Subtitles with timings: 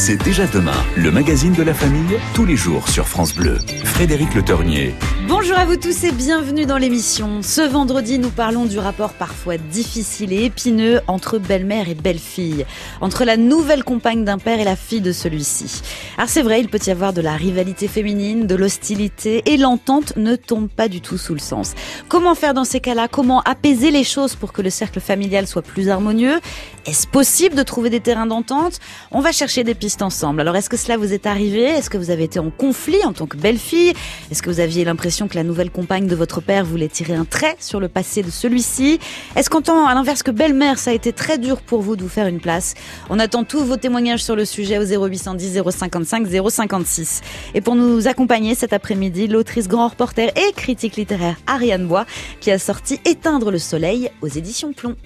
[0.00, 3.58] c'est déjà demain, le magazine de la famille, tous les jours sur France Bleu.
[3.84, 4.94] Frédéric Le Tornier.
[5.28, 7.42] Bonjour à vous tous et bienvenue dans l'émission.
[7.42, 12.64] Ce vendredi, nous parlons du rapport parfois difficile et épineux entre belle-mère et belle-fille,
[13.02, 15.82] entre la nouvelle compagne d'un père et la fille de celui-ci.
[16.16, 20.14] Alors c'est vrai, il peut y avoir de la rivalité féminine, de l'hostilité et l'entente
[20.16, 21.74] ne tombe pas du tout sous le sens.
[22.08, 23.06] Comment faire dans ces cas-là?
[23.06, 26.40] Comment apaiser les choses pour que le cercle familial soit plus harmonieux?
[26.86, 28.80] Est-ce possible de trouver des terrains d'entente?
[29.10, 29.89] On va chercher des pistes
[30.38, 31.62] Alors est-ce que cela vous est arrivé?
[31.62, 33.92] Est-ce que vous avez été en conflit en tant que belle-fille
[34.30, 37.24] Est-ce que vous aviez l'impression que la nouvelle compagne de votre père voulait tirer un
[37.24, 38.98] trait sur le passé de celui-ci?
[39.36, 42.02] Est-ce qu'en tant à l'inverse que belle-mère, ça a été très dur pour vous de
[42.02, 42.74] vous faire une place?
[43.08, 47.20] On attend tous vos témoignages sur le sujet au 0810 055 056.
[47.54, 52.06] Et pour nous accompagner cet après-midi, l'autrice grand reporter et critique littéraire Ariane Bois
[52.40, 54.96] qui a sorti Éteindre le soleil aux éditions Plomb.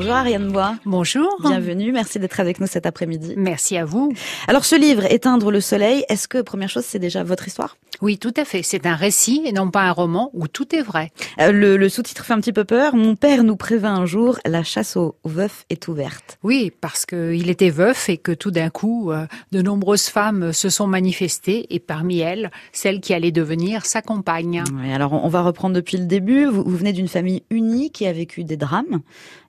[0.00, 0.76] Bonjour Ariane Bois.
[0.86, 1.28] Bonjour.
[1.42, 3.34] Bienvenue, merci d'être avec nous cet après-midi.
[3.36, 4.14] Merci à vous.
[4.48, 7.76] Alors ce livre, Éteindre le soleil, est-ce que, première chose, c'est déjà votre histoire?
[8.02, 8.62] Oui, tout à fait.
[8.62, 11.12] C'est un récit et non pas un roman où tout est vrai.
[11.40, 12.94] Euh, le, le sous-titre fait un petit peu peur.
[12.94, 16.38] Mon père nous prévint un jour, la chasse aux veufs est ouverte.
[16.42, 20.68] Oui, parce qu'il était veuf et que tout d'un coup, euh, de nombreuses femmes se
[20.68, 24.64] sont manifestées et parmi elles, celle qui allait devenir sa compagne.
[24.74, 26.46] Oui, alors on va reprendre depuis le début.
[26.46, 29.00] Vous, vous venez d'une famille unie qui a vécu des drames.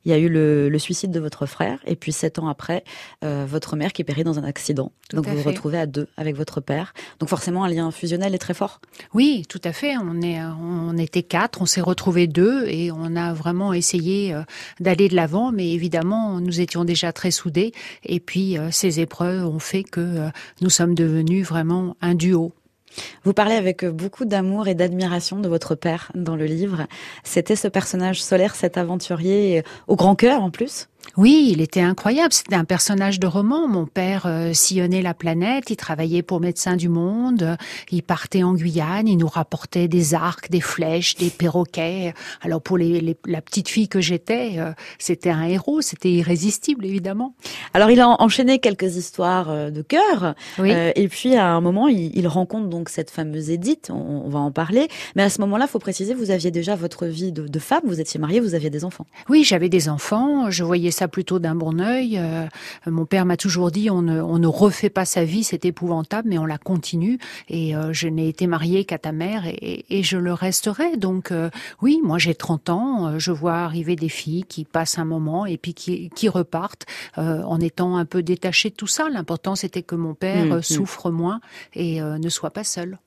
[0.05, 2.83] Il y a eu le, le, suicide de votre frère et puis sept ans après,
[3.23, 4.91] euh, votre mère qui périt dans un accident.
[5.09, 6.93] Tout Donc vous vous retrouvez à deux avec votre père.
[7.19, 8.81] Donc forcément un lien fusionnel est très fort.
[9.13, 9.95] Oui, tout à fait.
[9.97, 14.41] On est, on était quatre, on s'est retrouvés deux et on a vraiment essayé euh,
[14.81, 15.53] d'aller de l'avant.
[15.53, 17.71] Mais évidemment, nous étions déjà très soudés.
[18.03, 22.51] Et puis euh, ces épreuves ont fait que euh, nous sommes devenus vraiment un duo.
[23.23, 26.87] Vous parlez avec beaucoup d'amour et d'admiration de votre père dans le livre.
[27.23, 32.31] C'était ce personnage solaire, cet aventurier au grand cœur en plus oui, il était incroyable.
[32.31, 33.67] C'était un personnage de roman.
[33.67, 35.69] Mon père euh, sillonnait la planète.
[35.69, 37.57] Il travaillait pour Médecins du Monde.
[37.91, 39.07] Il partait en Guyane.
[39.07, 42.13] Il nous rapportait des arcs, des flèches, des perroquets.
[42.41, 45.81] Alors pour les, les, la petite fille que j'étais, euh, c'était un héros.
[45.81, 47.35] C'était irrésistible, évidemment.
[47.73, 50.35] Alors il a enchaîné quelques histoires euh, de cœur.
[50.59, 50.71] Oui.
[50.71, 53.89] Euh, et puis à un moment, il, il, rencontre donc cette fameuse Edith.
[53.91, 54.87] On, on va en parler.
[55.15, 57.81] Mais à ce moment-là, faut préciser, vous aviez déjà votre vie de, de femme.
[57.83, 58.39] Vous étiez mariée.
[58.39, 59.05] Vous aviez des enfants.
[59.27, 60.49] Oui, j'avais des enfants.
[60.49, 62.17] Je voyais ça plutôt d'un bon œil.
[62.17, 62.47] Euh,
[62.85, 66.27] mon père m'a toujours dit on ne, on ne, refait pas sa vie, c'est épouvantable,
[66.29, 67.17] mais on la continue.
[67.49, 70.97] Et euh, je n'ai été mariée qu'à ta mère et, et, je le resterai.
[70.97, 71.49] Donc euh,
[71.81, 75.45] oui, moi j'ai 30 ans, euh, je vois arriver des filles qui passent un moment
[75.45, 76.85] et puis qui, qui repartent
[77.15, 79.09] en étant un peu détachées de tout ça.
[79.09, 80.61] L'important c'était que mon père Mmh, mmh.
[80.61, 81.41] souffre moins
[81.73, 82.97] et ne soit pas seul.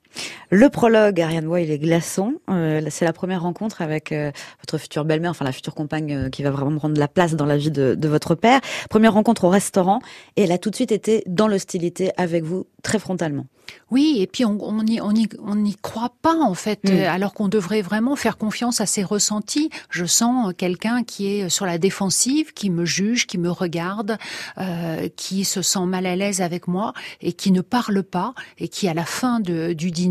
[0.49, 2.33] Le prologue, Ariane Bois, il est glaçant.
[2.49, 4.31] Euh, c'est la première rencontre avec euh,
[4.61, 7.45] votre future belle-mère, enfin la future compagne euh, qui va vraiment prendre la place dans
[7.45, 8.61] la vie de, de, votre père.
[8.89, 9.99] Première rencontre au restaurant
[10.37, 13.47] et elle a tout de suite été dans l'hostilité avec vous très frontalement.
[13.89, 16.99] Oui, et puis on n'y on y, on y croit pas en fait, mmh.
[17.07, 19.71] alors qu'on devrait vraiment faire confiance à ses ressentis.
[19.89, 24.19] Je sens quelqu'un qui est sur la défensive, qui me juge, qui me regarde,
[25.15, 28.87] qui se sent mal à l'aise avec moi et qui ne parle pas et qui
[28.87, 30.04] à la fin de, du dîner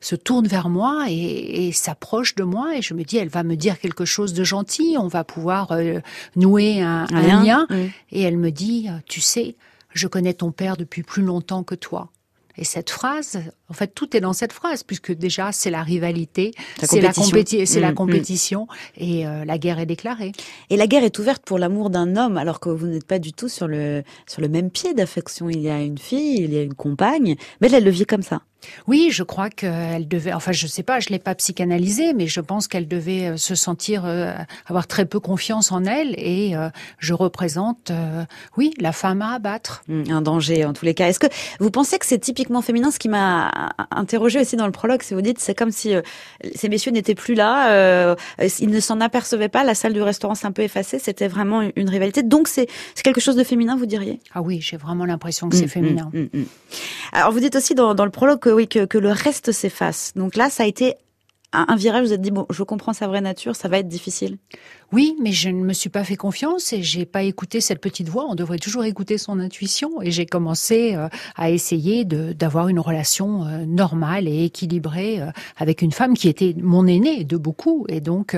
[0.00, 3.42] se tourne vers moi et, et s'approche de moi et je me dis elle va
[3.42, 6.00] me dire quelque chose de gentil, on va pouvoir euh,
[6.34, 7.66] nouer un, lien.
[8.10, 9.56] Et elle me dit, tu sais,
[9.92, 12.10] je connais ton père depuis plus longtemps que toi.
[12.58, 16.52] Et cette phrase, en fait, tout est dans cette phrase, puisque déjà, c'est la rivalité,
[16.82, 19.02] c'est la, compéti mmh, la compétition, mmh.
[19.02, 20.32] et euh, la guerre est déclarée.
[20.70, 23.32] Et la guerre est ouverte pour l'amour d'un homme, alors que vous n'êtes pas du
[23.32, 25.50] tout sur le, sur le même pied d'affection.
[25.50, 28.22] Il y a une fille, il y a une compagne, mais elle le vit comme
[28.22, 28.42] ça.
[28.86, 32.40] Oui, je crois qu'elle devait, enfin je sais pas, je l'ai pas psychanalysée, mais je
[32.40, 34.32] pense qu'elle devait euh, se sentir euh,
[34.66, 36.68] avoir très peu confiance en elle et euh,
[36.98, 38.24] je représente, euh,
[38.56, 39.82] oui, la femme à abattre.
[39.88, 41.08] Mmh, un danger en tous les cas.
[41.08, 41.26] Est-ce que
[41.60, 43.48] vous pensez que c'est typiquement féminin Ce qui m'a
[43.90, 46.02] interrogé aussi dans le prologue, c'est vous dites, c'est comme si euh,
[46.54, 48.14] ces messieurs n'étaient plus là, euh,
[48.58, 51.62] ils ne s'en apercevaient pas, la salle du restaurant s'est un peu effacée, c'était vraiment
[51.74, 52.22] une rivalité.
[52.22, 52.68] Donc c'est
[53.02, 54.20] quelque chose de féminin, vous diriez?
[54.34, 56.10] Ah oui, j'ai vraiment l'impression que c'est mmh, féminin.
[56.12, 56.42] Mmh,
[57.12, 60.12] Alors vous dites aussi dans, dans le prologue que oui, que, que le reste s'efface.
[60.16, 60.94] Donc là, ça a été
[61.52, 63.88] un, un virage, vous êtes dit, bon, je comprends sa vraie nature, ça va être
[63.88, 64.38] difficile.
[64.92, 68.08] Oui, mais je ne me suis pas fait confiance et j'ai pas écouté cette petite
[68.08, 68.26] voix.
[68.28, 73.44] On devrait toujours écouter son intuition et j'ai commencé euh, à essayer d'avoir une relation
[73.46, 78.00] euh, normale et équilibrée euh, avec une femme qui était mon aînée de beaucoup et
[78.00, 78.36] donc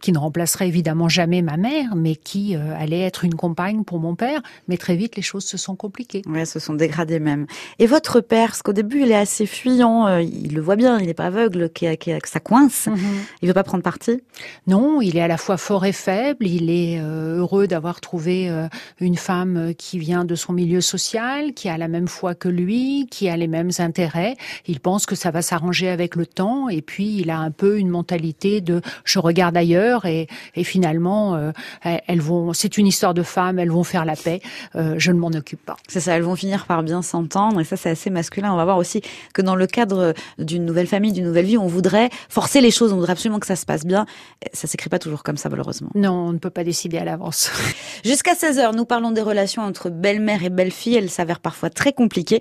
[0.00, 4.14] qui ne remplacerait évidemment jamais ma mère, mais qui allait être une compagne pour mon
[4.14, 4.40] père.
[4.68, 6.22] Mais très vite, les choses se sont compliquées.
[6.26, 7.46] Ouais, se sont dégradées même.
[7.78, 11.06] Et votre père, parce qu'au début, il est assez fuyant, il le voit bien, il
[11.06, 12.84] n'est pas aveugle, qui a, qui a, sa coince.
[12.86, 13.00] Il mhm.
[13.42, 14.22] Il veut pas prendre parti?
[14.66, 16.46] Non, il est à la fois fort et faible.
[16.46, 18.68] Il est euh, heureux d'avoir trouvé euh,
[19.00, 23.06] une femme qui vient de son milieu social, qui a la même foi que lui,
[23.10, 24.36] qui a les mêmes intérêts.
[24.66, 26.68] Il pense que ça va s'arranger avec le temps.
[26.68, 30.28] Et puis, il a un peu une mentalité de je regarde ailleurs et,
[30.62, 31.52] finalement, euh,
[31.82, 32.52] elles vont.
[32.52, 33.58] C'est une histoire de femmes.
[33.58, 34.40] Elles vont faire la paix.
[34.74, 35.76] je ne m'en occupe pas.
[35.88, 36.16] C'est ça.
[36.16, 37.60] Elles vont finir par bien s'entendre.
[37.60, 38.52] Et ça, c'est assez masculin.
[38.52, 39.02] On va voir aussi
[39.32, 42.92] que dans le cadre d'une nouvelle famille, d'une nouvelle vie, on voudrait forcer les choses,
[42.92, 44.06] on voudrait absolument que ça se passe bien.
[44.52, 45.73] Ça s'écrit pas toujours comme ça, malheureusement.
[45.94, 47.50] Non, on ne peut pas décider à l'avance.
[48.04, 50.96] Jusqu'à 16h, nous parlons des relations entre belle-mère et belle-fille.
[50.96, 52.40] Elles s'avèrent parfois très compliquées.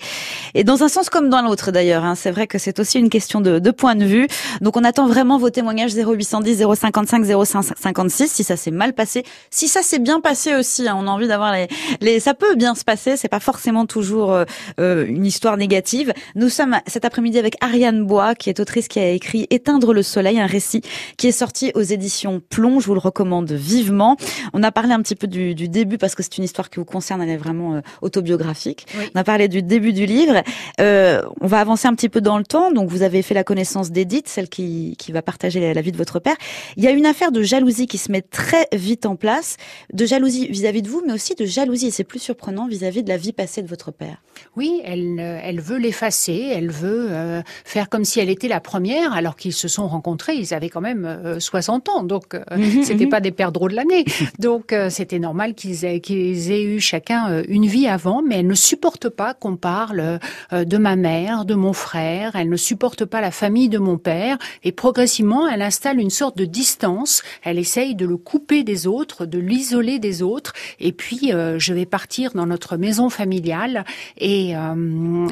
[0.54, 2.04] Et dans un sens comme dans l'autre, d'ailleurs.
[2.04, 2.16] Hein.
[2.16, 4.28] C'est vrai que c'est aussi une question de, point de vue.
[4.62, 9.24] Donc on attend vraiment vos témoignages 0810 055 0556 si ça s'est mal passé.
[9.50, 10.96] Si ça s'est bien passé aussi, hein.
[10.98, 11.68] on a envie d'avoir les,
[12.02, 12.20] les...
[12.20, 14.46] Ça peut bien se passer, c'est pas forcément toujours euh,
[14.80, 16.14] euh, une histoire négative.
[16.36, 20.04] Nous sommes cet après-midi avec Ariane Bois, qui est autrice qui a écrit Éteindre le
[20.04, 20.82] soleil, un récit
[21.18, 22.80] qui est sorti aux éditions Plomb.
[22.80, 24.18] Je vous le recommande vivement.
[24.54, 26.80] On a parlé un petit peu du, du début parce que c'est une histoire qui
[26.80, 28.86] vous concerne, elle est vraiment euh, autobiographique.
[29.16, 30.44] On a parlé du début du livre.
[30.80, 32.72] Euh, on va avancer un petit peu dans le temps.
[32.72, 35.98] Donc vous avez fait la connaissance d'Edith, celle qui, qui va partager la vie de
[35.98, 36.36] votre père.
[36.78, 39.58] Il y a une affaire de jalousie qui se met très vite en place,
[39.92, 43.10] de jalousie vis-à-vis de vous, mais aussi de jalousie, et c'est plus surprenant, vis-à-vis de
[43.10, 44.22] la vie passée de votre père.
[44.56, 49.14] Oui, elle, euh, elle veut l'effacer, elle veut faire comme si elle était la première,
[49.14, 53.10] alors qu'ils se sont rencontrés, ils avaient quand même 60 ans, donc mhm, c'était mhm.
[53.14, 54.06] Pas des perdreaux de l'année.
[54.40, 58.40] Donc euh, c'était normal qu'ils aient, qu'ils aient eu chacun euh, une vie avant, mais
[58.40, 60.18] elle ne supporte pas qu'on parle
[60.52, 64.00] euh, de ma mère, de mon frère, elle ne supporte pas la famille de mon
[64.00, 68.88] père, et progressivement elle installe une sorte de distance, elle essaye de le couper des
[68.88, 73.86] autres, de l'isoler des autres, et puis je vais partir dans notre maison familiale,
[74.18, 74.54] et,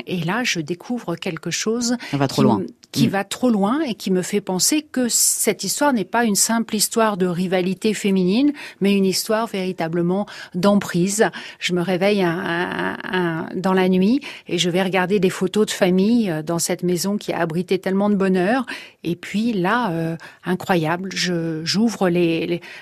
[0.08, 1.98] et là je découvre quelque chose.
[2.12, 2.62] Ça va trop loin
[2.92, 3.12] qui mm.
[3.12, 6.76] va trop loin et qui me fait penser que cette histoire n'est pas une simple
[6.76, 11.30] histoire de rivalité féminine, mais une histoire véritablement d'emprise.
[11.60, 15.72] Je me réveille un, un, dans la nuit et je vais regarder des photos de
[15.72, 18.66] famille euh, dans cette maison qui a abrité tellement de bonheur.
[19.04, 22.10] Et puis là, euh, incroyable, je j'ouvre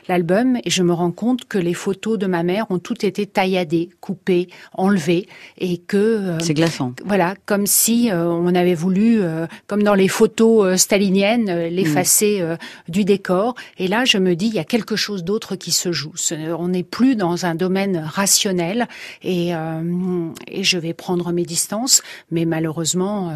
[0.08, 3.26] l'album et je me rends compte que les photos de ma mère ont toutes été
[3.26, 5.28] tailladées, coupées, enlevées
[5.58, 6.94] et que euh, c'est glaçant.
[7.06, 9.22] Voilà, comme si on avait voulu,
[9.68, 12.44] comme dans les photos euh, staliniennes, euh, l'effacer mm.
[12.44, 12.56] euh,
[12.88, 13.56] du décor.
[13.78, 16.14] Et là, je me dis, il y a quelque chose d'autre qui se joue.
[16.58, 18.88] On n'est plus dans un domaine rationnel
[19.24, 22.02] et, et je vais prendre mes distances.
[22.32, 23.32] Mais malheureusement,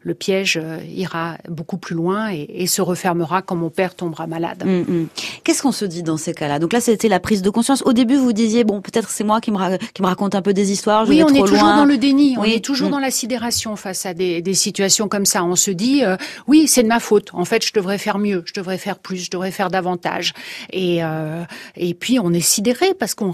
[0.00, 0.60] le piège
[0.94, 4.64] ira beaucoup plus loin et, se refermera quand mon père tombera malade.
[4.64, 5.08] Mm, mm.
[5.44, 6.58] Qu'est-ce qu'on se dit dans ces cas-là?
[6.58, 7.82] Donc là, c'était la prise de conscience.
[7.86, 10.52] Au début, vous disiez, bon, peut-être c'est moi qui me, qui me raconte un peu
[10.52, 11.04] des histoires.
[11.04, 12.36] Je oui, on est toujours dans le déni.
[12.38, 15.44] On est toujours dans la sidération face à des, des situations comme ça.
[15.44, 16.16] On se dit, euh,
[16.46, 17.30] oui, c'est de ma faute.
[17.32, 20.32] En fait, je devrais faire mieux, je devrais faire plus, je devrais faire davantage.
[20.70, 21.44] Et euh,
[21.76, 23.32] et puis on est sidéré parce qu'on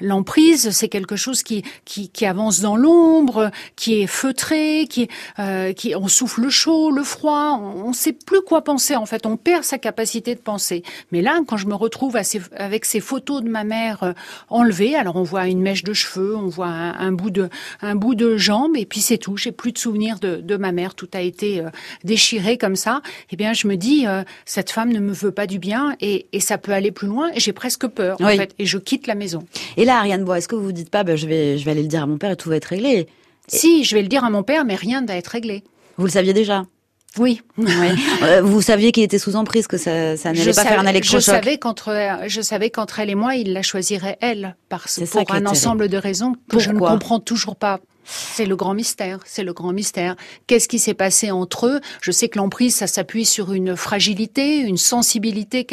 [0.00, 5.08] l'emprise, c'est quelque chose qui, qui qui avance dans l'ombre, qui est feutré, qui
[5.38, 8.96] euh, qui on souffle le chaud, le froid, on, ne sait plus quoi penser.
[8.96, 10.82] En fait, on perd sa capacité de penser.
[11.12, 12.16] Mais là, quand je me retrouve
[12.56, 14.14] avec ces photos de ma mère
[14.48, 17.48] enlevées, alors on voit une mèche de cheveux, on voit un, bout de
[17.80, 19.36] un bout de jambe, et puis c'est tout.
[19.36, 20.94] J'ai plus de souvenirs de, de ma mère.
[20.94, 21.70] Tout a été euh,
[22.04, 25.46] déchirée comme ça, eh bien, je me dis, euh, cette femme ne me veut pas
[25.46, 27.30] du bien et, ça peut aller plus loin.
[27.36, 29.44] J'ai presque peur, en fait, et je quitte la maison.
[29.76, 31.72] Et là, Ariane Bois, est-ce que vous vous dites pas, ben, je vais, je vais
[31.72, 33.06] aller le dire à mon père et tout va être réglé?
[33.48, 35.64] Si, je vais le dire à mon père, mais rien ne va être réglé.
[35.96, 36.64] Vous le saviez déjà?
[37.18, 37.40] Oui.
[38.22, 41.20] Euh, vous saviez qu'il était sous emprise, que ça, ça n'allait pas faire un électrochoc?
[41.20, 41.94] Je savais qu'entre,
[42.26, 45.96] je savais qu'entre elle et moi, il la choisirait elle, parce pour un ensemble de
[45.96, 47.80] raisons que je ne comprends toujours pas.
[48.06, 50.14] C'est le grand mystère, c'est le grand mystère.
[50.46, 51.80] Qu'est-ce qui s'est passé entre eux?
[52.00, 55.66] Je sais que l'emprise, ça s'appuie sur une fragilité, une sensibilité.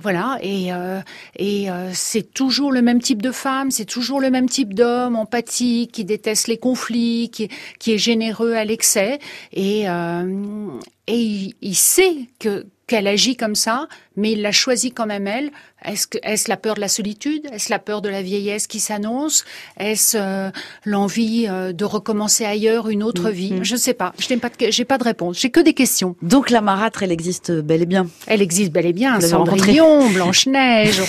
[0.00, 1.00] Voilà, et, euh,
[1.36, 5.16] et euh, c'est toujours le même type de femme, c'est toujours le même type d'homme,
[5.16, 9.18] empathique, qui déteste les conflits, qui, est généreux à l'excès.
[9.52, 10.68] Et, euh,
[11.08, 13.86] et il sait que qu'elle agit comme ça,
[14.18, 15.50] mais il l'a choisi quand même elle.
[15.84, 17.46] Est-ce que est-ce la peur de la solitude?
[17.52, 19.44] Est-ce la peur de la vieillesse qui s'annonce?
[19.78, 20.50] Est-ce euh,
[20.84, 23.52] l'envie euh, de recommencer ailleurs une autre vie?
[23.52, 23.64] mm-hmm.
[23.64, 24.12] Je ne sais pas.
[24.18, 25.38] Je n'ai pas de, j'ai pas de réponse.
[25.38, 26.16] J'ai que des questions.
[26.20, 28.08] Donc la marâtre, elle existe bel et bien.
[28.26, 29.20] Elle existe bel et bien.
[29.20, 31.00] Cendrillon, Blanche Neige.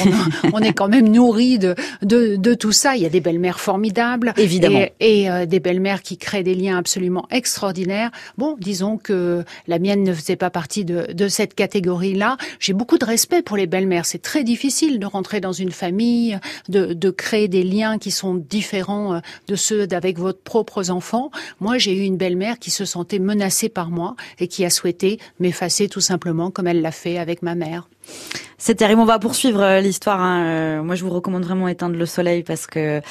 [0.54, 1.74] on, est quand même nourri de,
[2.04, 2.96] de, de tout ça.
[2.96, 6.78] Il y a des belles-mères formidables, évidemment, et, euh, des belles-mères qui créent des liens
[6.78, 8.12] absolument extraordinaires.
[8.38, 12.38] Bon, disons que la mienne ne faisait pas partie de, de cette catégorie-là.
[12.60, 14.06] J'ai beaucoup de respect pour les belles-mères.
[14.06, 16.38] C'est très difficile de rentrer dans une famille,
[16.68, 21.32] de, de créer des liens qui sont différents euh, de ceux d'avec votre propres enfants.
[21.60, 25.20] Moi, j'ai eu une belle-mère qui se sentait menacée par moi et qui a souhaité
[25.40, 27.90] m'effacer tout simplement comme elle l'a fait avec ma mère.
[28.58, 29.00] C'est terrible.
[29.00, 30.20] On va poursuivre euh, l'histoire.
[30.20, 30.44] Hein.
[30.44, 33.02] Euh, moi, je vous recommande vraiment éteindre le soleil parce que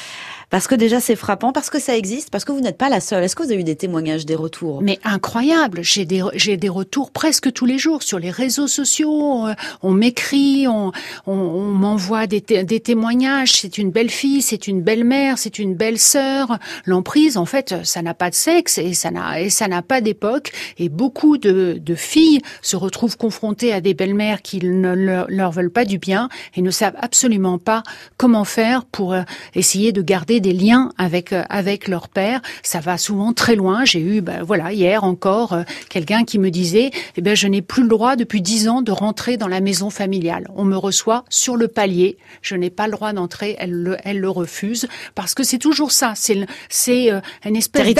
[0.50, 3.00] parce que déjà c'est frappant, parce que ça existe, parce que vous n'êtes pas la
[3.00, 3.22] seule.
[3.22, 4.80] Est-ce que vous avez eu des témoignages, des retours?
[4.82, 5.80] Mais incroyable.
[5.82, 9.46] J'ai des j'ai des retours presque tous les jours sur les réseaux sociaux.
[9.46, 10.92] Euh, on m'écrit, on,
[11.26, 13.52] on, m'envoie des, des témoignages.
[13.52, 16.58] C'est une belle fille, c'est une belle mère, c'est une belle sœur.
[16.86, 20.00] L'emprise, en fait, ça n'a pas de sexe et ça n'a et ça n'a pas
[20.00, 20.52] d'époque.
[20.78, 25.52] Et beaucoup de, de filles se retrouvent confrontées à des belles-mères qui ne leur leur
[25.52, 27.82] veulent pas du bien et ne savent absolument pas
[28.16, 29.22] comment faire pour euh,
[29.54, 32.40] essayer de garder des liens avec euh, avec leur père.
[32.62, 33.84] Ça va souvent très loin.
[33.84, 37.62] J'ai eu, ben, voilà, hier encore, euh, quelqu'un qui me disait, eh ben, je n'ai
[37.62, 40.48] plus le droit depuis dix ans de rentrer dans la maison familiale.
[40.54, 42.18] On me reçoit sur le palier.
[42.42, 43.56] Je n'ai pas le droit d'entrer.
[43.58, 46.12] Elle le, elle le refuse parce que c'est toujours ça.
[46.16, 47.10] C'est c'est
[47.44, 47.94] une espèce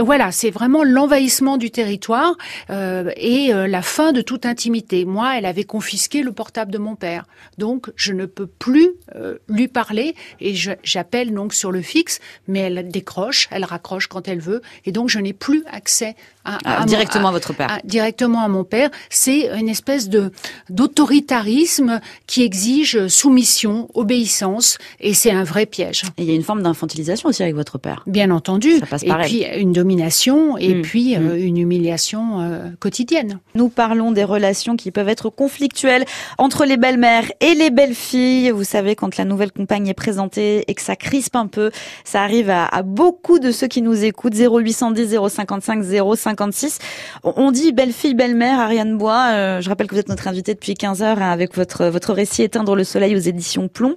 [0.00, 2.36] voilà, c'est vraiment l'envahissement du territoire
[2.70, 5.04] euh, et la fin de toute intimité.
[5.04, 7.26] Moi, elle avait confisqué le portable de mon père.
[7.58, 12.60] Donc, je ne peux plus euh, lui parler et j'appelle donc sur le fixe, mais
[12.60, 16.84] elle décroche, elle raccroche quand elle veut, et donc je n'ai plus accès à, ah,
[16.84, 17.78] directement à, votre père.
[17.84, 18.90] directement à mon père.
[19.10, 20.30] C'est une espèce de
[20.70, 26.02] d'autoritarisme qui exige soumission, obéissance, et c'est un vrai piège.
[26.18, 28.02] Et il y a une forme d'infantilisation aussi avec votre père.
[28.06, 28.78] Bien entendu.
[28.80, 31.24] Ça passe et puis une domination, et mmh, puis mmh.
[31.24, 33.38] Euh, une humiliation euh, quotidienne.
[33.54, 36.04] Nous parlons des relations qui peuvent être conflictuelles
[36.38, 38.50] entre les belles-mères et les belles-filles.
[38.50, 41.70] Vous savez, quand la nouvelle compagne est présentée et que ça crispe un peu,
[42.04, 44.34] ça arrive à, à beaucoup de ceux qui nous écoutent.
[44.34, 46.78] 0810 055 056.
[47.22, 49.30] On dit belle-fille, belle-mère, Ariane Bois.
[49.32, 52.12] Euh, je rappelle que vous êtes notre invitée depuis 15 heures hein, avec votre votre
[52.12, 53.94] récit Éteindre le soleil aux éditions Plomb.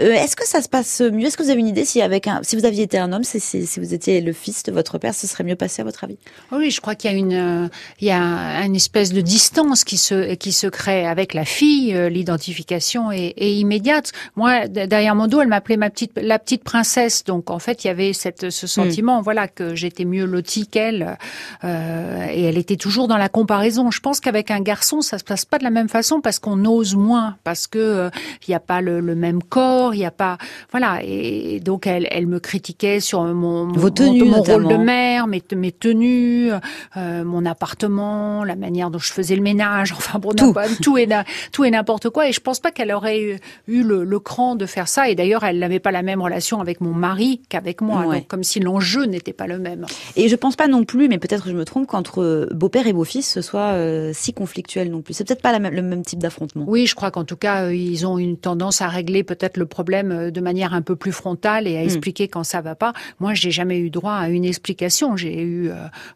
[0.00, 1.26] Euh, Est-ce que ça se passe mieux?
[1.26, 3.24] Est-ce que vous avez une idée si avec un, si vous aviez été un homme,
[3.24, 5.84] si, si, si vous étiez le fils de votre père, ce serait mieux passé à
[5.84, 6.18] votre avis?
[6.52, 7.68] Oui, je crois qu'il y a une euh,
[8.00, 11.96] il y a une espèce de distance qui se qui se crée avec la fille
[12.10, 14.12] l'identification est, immédiate.
[14.34, 17.24] Moi, derrière mon dos, elle m'appelait ma petite, la petite princesse.
[17.24, 21.18] Donc, en fait, il y avait cette, ce sentiment, voilà, que j'étais mieux lotie qu'elle.
[21.66, 23.90] Euh, et elle était toujours dans la comparaison.
[23.90, 26.64] Je pense qu'avec un garçon, ça se passe pas de la même façon parce qu'on
[26.64, 28.10] ose moins, parce que euh,
[28.46, 30.38] il n'y a pas le, même corps, il n'y a pas,
[30.70, 31.00] voilà.
[31.02, 35.42] Et donc, elle, elle me critiquait sur mon, Vos tenues, mon, rôle de mère, mes,
[35.54, 36.50] mes tenues,
[36.94, 39.94] mon appartement, la manière dont je faisais le ménage.
[40.06, 41.08] Enfin, bon, tout, tout est
[41.52, 42.28] tout est n'importe quoi.
[42.28, 45.08] Et je pense pas qu'elle aurait eu, le, cran de faire ça.
[45.08, 48.02] Et d'ailleurs, elle n'avait pas la même relation avec mon mari qu'avec moi.
[48.04, 49.86] Donc, comme si l'enjeu n'était pas le même.
[50.16, 52.92] Et je pense pas non plus, mais peut-être que je me trompe, qu'entre beau-père et
[52.92, 55.14] beau-fils, ce soit euh, si conflictuel non plus.
[55.14, 56.64] C'est peut-être pas la le même type d'affrontement.
[56.68, 59.66] Oui, je crois qu'en tout cas, euh, ils ont une tendance à régler peut-être le
[59.66, 61.84] problème euh, de manière un peu plus frontale et à hmm.
[61.84, 62.92] expliquer quand ça va pas.
[63.20, 65.16] Moi, j'ai jamais eu droit à une explication.
[65.16, 65.70] J'ai eu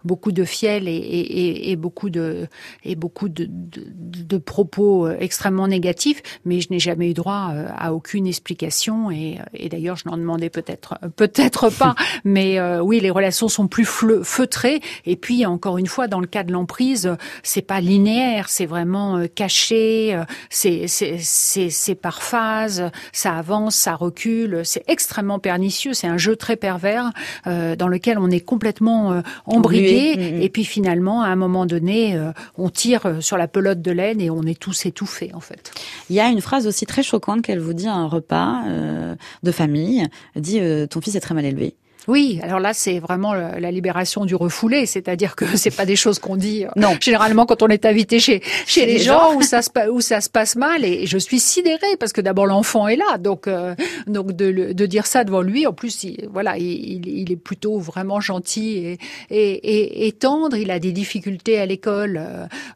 [0.05, 2.47] beaucoup de fiel et, beaucoup de
[2.85, 7.93] et beaucoup de, de propos extrêmement négatifs mais je n'ai jamais eu droit euh, à
[7.93, 11.95] aucune explication et, et d'ailleurs je n'en demandais peut-être peut-être pas,
[12.25, 16.27] mais euh, oui les relations sont plus feutrées et puis encore une fois dans le
[16.27, 17.11] cas de l'emprise
[17.43, 20.19] c'est pas linéaire, c'est vraiment euh, caché,
[20.49, 26.57] c'est c'est par phase, ça avance, ça recule, c'est extrêmement pernicieux, c'est un jeu très
[26.57, 27.11] pervers
[27.45, 30.43] dans lequel on est complètement embrigué mm, mm.
[30.43, 32.19] et puis finalement à un moment donné
[32.57, 35.73] on tire sur la pelote de laine et on est tous étouffés en fait.
[36.09, 39.15] Il y a une phrase aussi très choquante qu'elle vous dit à un repas euh,
[39.43, 40.07] de famille.
[40.37, 41.75] Dit euh, ton fils est très mal élevé.
[42.09, 46.19] Oui, alors là c'est vraiment la libération du refoulé, c'est-à-dire que c'est pas des choses
[46.19, 46.97] qu'on dit euh, non.
[47.01, 50.31] généralement quand on est invité chez chez les, gens, où ça se où ça se
[50.31, 50.85] passe mal.
[50.85, 53.19] Et je suis sidérée parce que d'abord l'enfant est là.
[53.19, 53.75] Donc euh,
[54.07, 57.79] donc de, de dire ça devant lui en plus il, voilà il, il est plutôt
[57.79, 58.99] vraiment gentil et,
[59.31, 62.21] et, et, tendre, il a des difficultés à l'école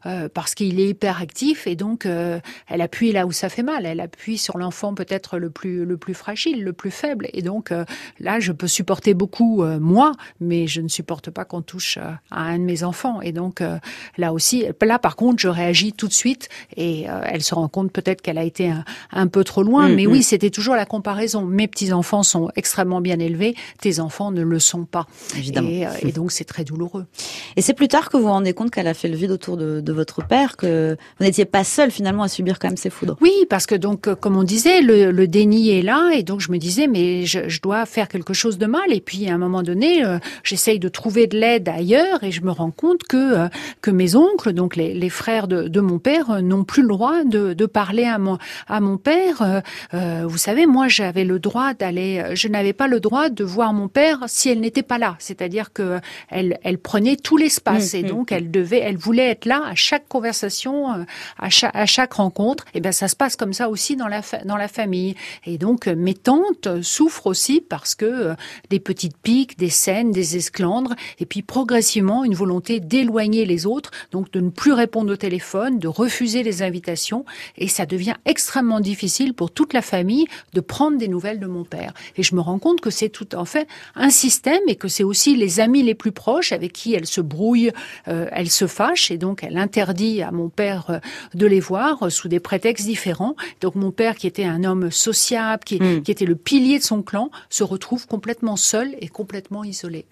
[0.05, 3.85] euh, parce qu'il est hyper actif et donc elle appuie là où ça fait mal,
[3.85, 7.27] elle appuie sur l'enfant peut-être le plus le plus fragile, le plus faible.
[7.33, 7.71] Et donc
[8.19, 12.11] là je peux supporter beaucoup euh, moi, mais je ne supporte pas qu'on touche euh,
[12.31, 13.21] à un de mes enfants.
[13.21, 13.77] Et donc euh,
[14.17, 17.91] là aussi, là par contre, je réagis tout de suite et elle se rend compte
[17.91, 18.71] peut-être qu'elle a été
[19.11, 19.89] un, peu trop loin.
[19.89, 20.23] Mm, mais oui, mm.
[20.23, 21.43] c'était toujours la comparaison.
[21.43, 25.07] Mes petits enfants sont extrêmement bien élevés, tes enfants ne le sont pas.
[25.37, 25.69] Évidemment.
[26.01, 27.05] Et, donc c'est très douloureux.
[27.55, 29.57] Et c'est plus tard que vous vous rendez compte qu'elle a fait le vide autour
[29.57, 32.89] de, de votre père, que vous n'étiez pas seul finalement à subir quand même ces
[32.89, 33.17] foudres.
[33.21, 36.51] Oui, parce que donc comme on disait, le, le déni est là et donc je
[36.51, 39.37] me disais mais je, je dois faire quelque chose de mal et puis à un
[39.37, 40.03] moment donné,
[40.43, 43.47] j'essaye de trouver de l'aide ailleurs et je me rends compte que
[43.81, 47.23] que mes oncles, donc les, les frères de, de, mon père, n'ont plus le droit
[47.23, 49.61] de, de, parler à mon à mon père.
[49.93, 53.87] vous savez, moi j'avais le droit d'aller, je n'avais pas le droit de voir mon
[53.87, 55.15] père si elle n'était pas là.
[55.19, 58.07] C'est-à-dire que elle, elle prenait tout l'espace mmh, et mmh.
[58.07, 61.05] donc elle devait, elle voulait être là à chaque conversation,
[61.37, 62.65] à chaque, à chaque rencontre.
[62.73, 65.15] Et ben ça se passe comme ça aussi dans la dans la famille.
[65.45, 68.35] Et donc mes tantes souffrent aussi parce que
[68.69, 73.91] des petites piques, des scènes, des esclandres, et puis progressivement une volonté d'éloigner les autres,
[74.11, 77.25] donc de ne plus répondre au téléphone, de refuser les invitations,
[77.57, 81.63] et ça devient extrêmement difficile pour toute la famille de prendre des nouvelles de mon
[81.63, 81.93] père.
[82.15, 85.03] Et je me rends compte que c'est tout en fait un système et que c'est
[85.03, 87.71] aussi les amis les plus proches avec qui elle se brouille,
[88.07, 90.99] euh, elle se fâche, et donc elle interdit à mon père euh,
[91.33, 93.35] de les voir euh, sous des prétextes différents.
[93.61, 96.01] Donc mon père, qui était un homme sociable, qui, hmm.
[96.03, 100.05] qui était le pilier de son clan, se retrouve complètement seul et complètement isolé.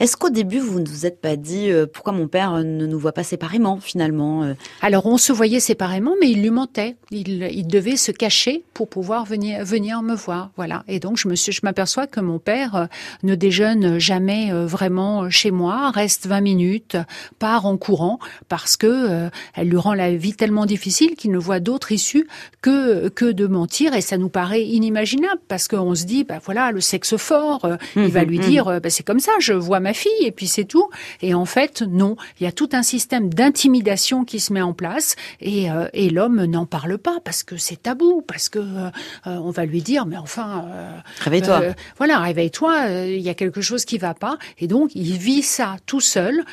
[0.00, 2.98] Est-ce qu'au début, vous ne vous êtes pas dit euh, pourquoi mon père ne nous
[2.98, 6.96] voit pas séparément finalement euh Alors on se voyait séparément, mais il lui mentait.
[7.10, 10.50] Il, il, devait se cacher pour pouvoir venir, venir me voir.
[10.56, 10.84] Voilà.
[10.88, 12.86] Et donc je me suis, je m'aperçois que mon père euh,
[13.22, 16.96] ne déjeune jamais vraiment chez moi, reste 20 minutes,
[17.38, 18.18] part en courant
[18.48, 22.26] parce que elle lui rend la vie tellement difficile qu'il ne voit d'autre issue
[22.60, 23.94] que que de mentir.
[23.94, 28.08] Et ça nous paraît inimaginable parce qu'on se dit, bah voilà, le sexe fort, il
[28.08, 28.42] va mmh, lui mmh.
[28.42, 29.32] dire, bah, c'est comme ça.
[29.40, 30.88] Je vois ma fille et puis c'est tout.
[31.22, 34.72] Et en fait, non, il y a tout un système d'intimidation qui se met en
[34.72, 38.90] place et, euh, et l'homme n'en parle pas parce que c'est tabou, parce que euh,
[39.24, 41.62] on va lui dire, mais enfin, euh, réveille-toi.
[41.98, 42.88] voilà, réveille-toi.
[43.06, 44.38] Il y a quelque chose qui va pas.
[44.58, 46.44] Et donc, il vit ça tout seul,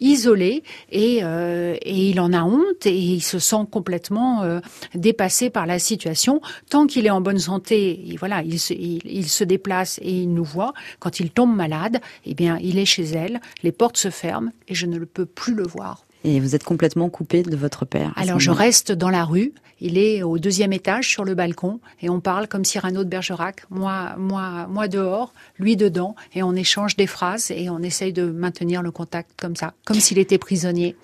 [0.00, 4.60] isolé, et, et il en a honte et il se sent complètement
[4.94, 6.40] dépassé par la situation.
[6.70, 10.32] Tant qu'il est en bonne santé, voilà, il se, il, il se déplace et il
[10.32, 10.72] nous voit.
[10.98, 14.74] Quand il tombe malade, eh bien il est chez elle, les portes se ferment et
[14.74, 16.06] je ne peux plus le voir.
[16.24, 18.12] Et vous êtes complètement coupé de votre père.
[18.16, 19.52] Alors je reste dans la rue.
[19.80, 23.64] Il est au deuxième étage sur le balcon et on parle comme Cyrano de Bergerac.
[23.70, 28.24] Moi, moi, moi dehors, lui dedans et on échange des phrases et on essaye de
[28.24, 30.96] maintenir le contact comme ça, comme s'il était prisonnier.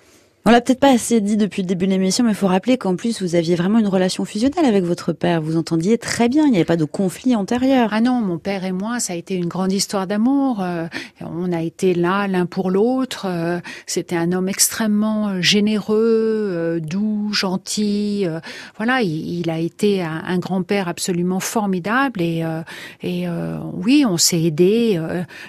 [0.47, 2.77] On l'a peut-être pas assez dit depuis le début de l'émission, mais il faut rappeler
[2.77, 5.41] qu'en plus vous aviez vraiment une relation fusionnelle avec votre père.
[5.41, 7.89] Vous entendiez très bien, il n'y avait pas de conflit antérieur.
[7.91, 10.61] Ah non, mon père et moi, ça a été une grande histoire d'amour.
[10.61, 10.85] Euh,
[11.19, 13.25] on a été là l'un pour l'autre.
[13.27, 18.27] Euh, c'était un homme extrêmement euh, généreux, doux, gentil.
[18.77, 22.43] Voilà, il, a été un, grand-père absolument formidable et,
[23.01, 23.25] et
[23.73, 25.01] oui, on s'est aidés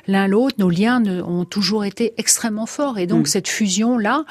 [0.06, 0.56] l'un l'autre.
[0.58, 3.26] Nos liens ont toujours été extrêmement forts et donc mm.
[3.26, 4.24] cette fusion là.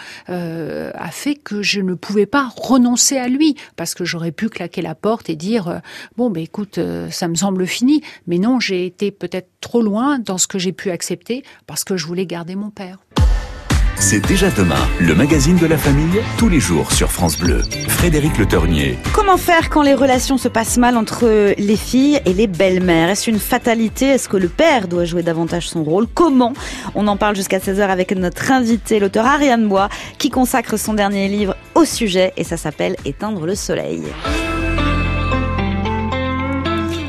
[0.56, 4.48] Euh, a fait que je ne pouvais pas renoncer à lui parce que j'aurais pu
[4.48, 5.80] claquer la porte et dire euh,
[6.16, 10.18] bon ben écoute euh, ça me semble fini mais non j'ai été peut-être trop loin
[10.18, 13.00] dans ce que j'ai pu accepter parce que je voulais garder mon père.
[13.98, 17.62] C'est déjà demain, le magazine de la famille, tous les jours sur France Bleu.
[17.88, 18.98] Frédéric Le Tornier.
[19.14, 23.10] Comment faire quand les relations se passent mal entre les filles et les belles-mères?
[23.10, 24.08] Est-ce une fatalité?
[24.08, 26.08] Est-ce que le père doit jouer davantage son rôle?
[26.08, 26.54] Comment?
[26.94, 31.30] On en parle jusqu'à 16h avec notre invité, l'auteur Ariane Bois, qui consacre son dernier
[31.30, 34.04] livre au sujet et ça s'appelle Éteindre le soleil.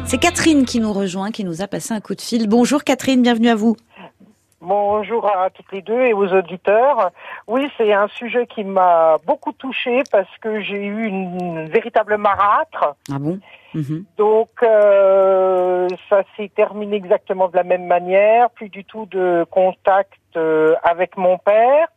[0.07, 2.49] C'est Catherine qui nous rejoint, qui nous a passé un coup de fil.
[2.49, 3.77] Bonjour Catherine, bienvenue à vous.
[4.62, 7.11] Bonjour à toutes les deux et aux auditeurs.
[7.47, 12.97] Oui, c'est un sujet qui m'a beaucoup touchée parce que j'ai eu une véritable marâtre.
[13.12, 13.38] Ah bon?
[13.75, 14.05] Mhm.
[14.16, 20.19] Donc euh, ça s'est terminé exactement de la même manière, plus du tout de contact
[20.37, 21.88] euh, avec mon père.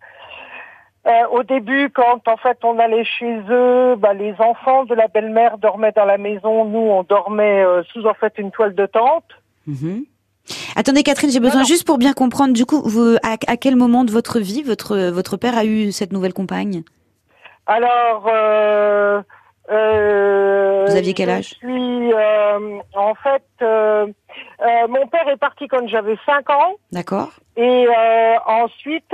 [1.07, 5.07] Euh, au début, quand en fait on allait chez eux, bah, les enfants de la
[5.07, 9.31] belle-mère dormaient dans la maison, nous on dormait sous en fait une toile de tente.
[9.65, 10.03] Mhm.
[10.75, 14.11] Attendez Catherine, j'ai besoin juste pour bien comprendre, du coup, vous, à, quel moment de
[14.11, 16.83] votre vie votre, votre père a eu cette nouvelle compagne?
[17.67, 19.21] Alors, euh,
[19.71, 21.49] euh, vous aviez quel âge?
[21.59, 24.07] suis, euh, En fait, euh,
[24.61, 26.73] euh, mon père est parti quand j'avais 5 ans.
[26.91, 27.29] D'accord.
[27.55, 27.87] Et
[28.45, 29.13] ensuite,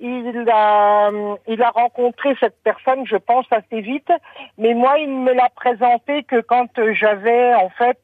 [0.00, 1.10] il a
[1.48, 4.12] il a rencontré cette personne, je pense assez vite.
[4.58, 7.98] Mais moi, il me l'a présenté que quand j'avais en fait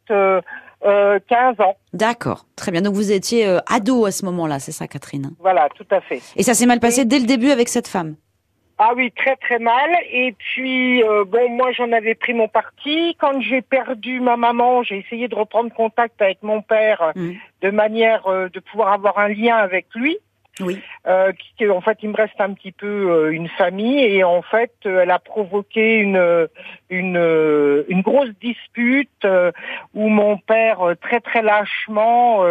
[0.82, 1.76] 15 ans.
[1.92, 2.82] D'accord, très bien.
[2.82, 6.20] Donc vous étiez euh, ado à ce moment-là, c'est ça, Catherine Voilà, tout à fait.
[6.36, 8.16] Et ça s'est mal passé dès le début avec cette femme?
[8.78, 9.90] Ah oui, très très mal.
[10.10, 13.14] Et puis euh, bon, moi j'en avais pris mon parti.
[13.20, 17.30] Quand j'ai perdu ma maman, j'ai essayé de reprendre contact avec mon père mmh.
[17.60, 20.18] de manière de pouvoir avoir un lien avec lui.
[20.58, 20.78] Oui.
[21.06, 24.42] Euh, qui, en fait, il me reste un petit peu euh, une famille et en
[24.42, 26.48] fait, euh, elle a provoqué une
[26.90, 29.26] une, une grosse dispute
[29.94, 32.42] où mon père très très lâchement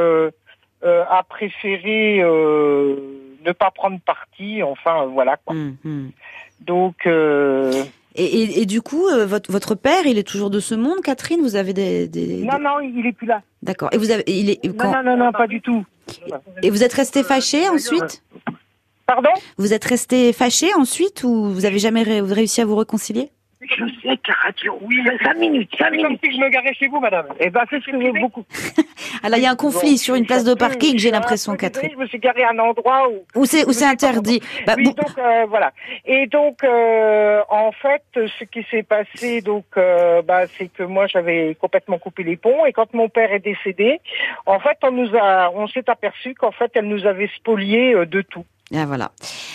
[0.84, 4.64] a préféré ne pas prendre parti.
[4.64, 5.56] Enfin, voilà quoi.
[5.56, 6.12] Hum, hum.
[6.62, 7.08] Donc.
[8.16, 11.42] Et, et, et, du coup, votre, votre père, il est toujours de ce monde, Catherine?
[11.42, 13.42] Vous avez des, des non non, il est plus là.
[13.62, 13.90] D'accord.
[13.94, 14.92] Et vous avez, il est quand...
[14.92, 15.86] non, non non non pas du tout.
[16.64, 18.24] Et vous êtes resté fâché ensuite?
[19.06, 19.30] Pardon?
[19.58, 23.32] Vous êtes resté fâché ensuite ou vous avez jamais ré réussi à vous réconcilier?
[23.62, 26.08] Je sais que radio, oui, 5 minutes, 5 minutes.
[26.08, 27.28] comme si je me garais chez vous, madame.
[27.40, 28.46] Eh ben, c'est ce que j'ai beaucoup.
[29.24, 31.90] là, il y a un conflit sur une place de parking, j'ai l'impression, Catherine.
[31.92, 33.26] Je me suis garé à un endroit où...
[33.36, 34.42] Où c'est, où c'est interdit.
[34.66, 35.74] Bah, oui, donc, euh, voilà.
[36.06, 41.08] Et donc, euh, en fait, ce qui s'est passé, donc, euh, bah, c'est que moi,
[41.08, 44.00] j'avais complètement coupé les ponts, et quand mon père est décédé,
[44.46, 48.06] en fait, on nous a, on s'est aperçu qu'en fait, elle nous avait spolié euh,
[48.06, 48.46] de tout.
[48.74, 49.12] Ah voilà.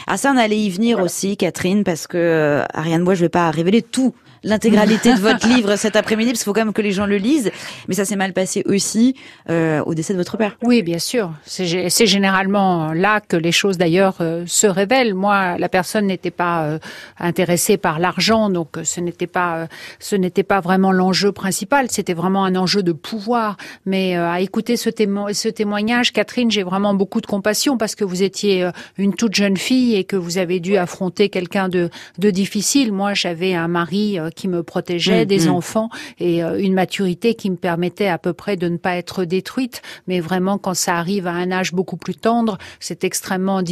[0.06, 3.28] Ah ça, on allait y venir aussi, Catherine, parce que euh, Ariane, moi, je vais
[3.28, 6.82] pas révéler tout l'intégralité de votre livre cet après-midi, parce qu'il faut quand même que
[6.82, 7.50] les gens le lisent.
[7.88, 9.16] Mais ça s'est mal passé aussi
[9.50, 10.56] euh, au décès de votre père.
[10.62, 11.32] Oui, bien sûr.
[11.44, 15.14] C'est généralement là que les choses d'ailleurs euh, se révèlent.
[15.14, 16.78] Moi, la personne n'était pas euh,
[17.18, 19.66] intéressée par l'argent, donc ce n'était pas
[19.98, 21.86] ce n'était pas vraiment l'enjeu principal.
[21.90, 23.56] C'était vraiment un enjeu de pouvoir.
[23.86, 28.04] Mais à écouter ce, témo ce témoignage, Catherine, j'ai vraiment beaucoup de compassion parce que
[28.04, 32.30] vous étiez une toute jeune fille et que vous avez dû affronter quelqu'un de, de
[32.30, 32.92] difficile.
[32.92, 35.52] Moi, j'avais un mari qui me protégeait, mm, des mm.
[35.52, 39.24] enfants et euh, une maturité qui me permettait à peu près de ne pas être
[39.24, 39.82] détruite.
[40.06, 43.62] Mais vraiment, quand ça arrive à un âge beaucoup plus tendre, c'est extrêmement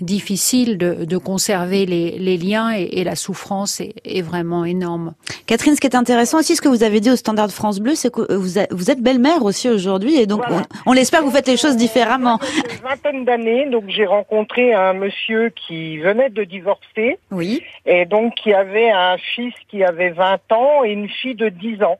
[0.00, 5.14] difficile de, de conserver les, les liens et, et, la souffrance est, est, vraiment énorme.
[5.46, 7.80] Catherine, ce qui est intéressant aussi, ce que vous avez dit au Standard de France
[7.80, 11.24] Bleu, c'est que vous, vous êtes belle-mère aussi aujourd'hui et donc on, on l'espère que
[11.24, 12.38] vous faites les choses différemment.
[12.56, 17.18] Une vingtaine d'années, donc j'ai rencontré un monsieur qui venait de divorcer.
[17.30, 17.62] Oui.
[17.86, 21.82] Et donc qui avait un fils qui avait 20 ans et une fille de 10
[21.82, 21.98] ans.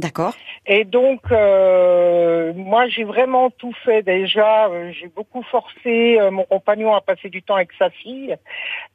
[0.00, 0.34] D'accord.
[0.66, 4.68] Et donc, euh, moi, j'ai vraiment tout fait déjà.
[4.68, 8.34] Euh, j'ai beaucoup forcé euh, mon compagnon à passer du temps avec sa fille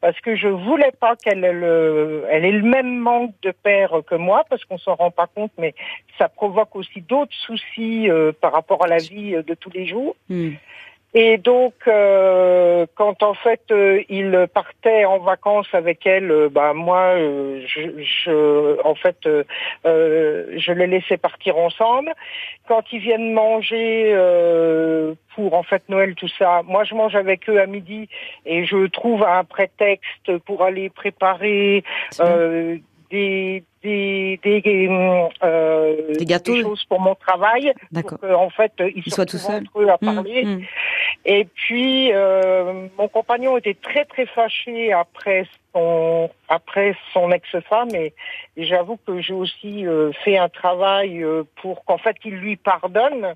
[0.02, 4.16] parce que je voulais pas qu'elle le, elle ait le même manque de père que
[4.16, 5.76] moi parce qu'on s'en rend pas compte, mais
[6.18, 8.08] ça provoque aussi d'autres soucis
[8.42, 10.16] par rapport à la vie de tous les jours.
[10.30, 10.54] Hmm.
[11.18, 16.74] Et donc, euh, quand en fait euh, il partait en vacances avec elle, euh, bah
[16.74, 19.18] moi, je, je, en fait,
[19.86, 22.12] je les laissais partir ensemble.
[22.68, 24.14] Quand ils viennent manger
[25.36, 28.10] pour en fait Noël tout ça, moi je mange avec eux à midi
[28.46, 31.86] et je trouve un prétexte pour aller préparer
[33.10, 34.88] des des des,
[35.44, 37.74] euh, des gâteaux, des choses pour mon travail.
[37.92, 38.20] D'accord.
[38.48, 40.44] En fait, ils, ils sont tout seuls entre eux à Mmh, parler.
[40.46, 40.62] mmh.
[41.28, 48.14] Et puis euh, mon compagnon était très très fâché après son après son ex-femme et,
[48.58, 52.56] et j'avoue que j'ai aussi euh, fait un travail euh, pour qu'en fait il lui
[52.58, 53.34] pardonne.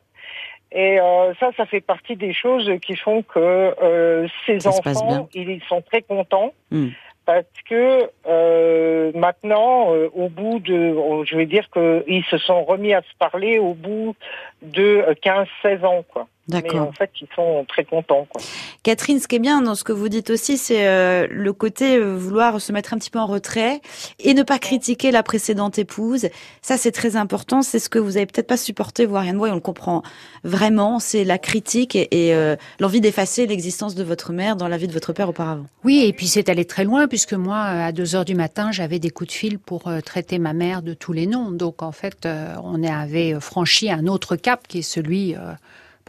[0.72, 3.40] Et euh, ça, ça fait partie des choses qui font que
[3.82, 6.90] euh, ses Ça enfants, ils sont très contents Hmm.
[7.30, 12.64] Parce que euh, maintenant, euh, au bout de, oh, je vais dire qu'ils se sont
[12.64, 14.16] remis à se parler au bout
[14.64, 16.28] de 15-16 ans, quoi.
[16.52, 16.88] Mais D'accord.
[16.88, 18.42] en fait, ils sont très contents, quoi.
[18.84, 21.98] Catherine, ce qui est bien dans ce que vous dites aussi, c'est euh, le côté
[21.98, 23.82] euh, vouloir se mettre un petit peu en retrait
[24.20, 26.28] et ne pas critiquer la précédente épouse.
[26.62, 27.62] Ça, c'est très important.
[27.62, 29.62] C'est ce que vous avez peut-être pas supporté, voire rien de moi, et on le
[29.62, 30.02] comprend
[30.44, 31.00] vraiment.
[31.00, 34.88] C'est la critique et, et, euh, l'envie d'effacer l'existence de votre mère dans la vie
[34.88, 35.66] de votre père auparavant.
[35.84, 38.72] Oui, et puis c'est allé très loin puisque moi, euh, à 2 heures du matin,
[38.72, 41.52] j'avais des coups de fil pour euh, traiter ma mère de tous les noms.
[41.52, 45.54] Donc en fait, euh, on avait franchi un autre cap qui est celui euh,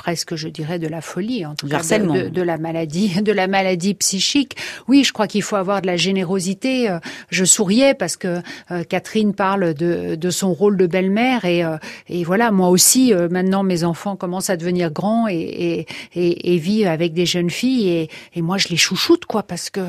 [0.01, 3.33] presque, je dirais, de la folie, en tout cas de, de, de la maladie, de
[3.33, 4.57] la maladie psychique.
[4.89, 6.89] Oui, je crois qu'il faut avoir de la générosité.
[6.89, 11.63] Euh, Je souriais parce que euh, Catherine parle de, de son rôle de belle-mère et,
[11.63, 11.77] euh,
[12.09, 16.57] et voilà, moi aussi, maintenant, mes enfants commencent à devenir grands et, et, et, et
[16.57, 19.81] vivent avec des jeunes filles et, et moi, je les chouchoute, quoi, parce que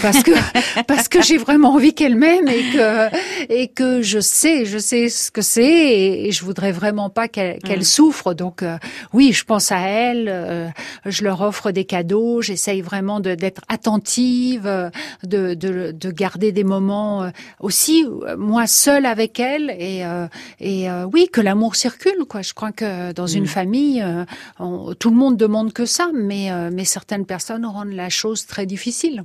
[0.00, 0.32] parce que
[0.86, 5.10] parce que j'ai vraiment envie qu'elles m'aiment et que et que je sais, je sais
[5.10, 8.32] ce que c'est et, et je voudrais vraiment pas qu'elles qu'elles souffrent.
[8.34, 8.78] Donc euh,
[9.12, 10.68] oui, je pense à elles, euh,
[11.04, 14.90] je leur offre des cadeaux, j'essaye vraiment d'être attentive, euh,
[15.22, 20.26] de, de, de garder des moments euh, aussi euh, moi seule avec elles et euh,
[20.60, 22.42] et euh, oui que l'amour circule quoi.
[22.42, 24.24] Je crois que dans une famille, euh,
[24.58, 28.46] on- tout le monde demande que ça, mais euh, mais certaines personnes rendent la chose
[28.46, 29.24] très difficile.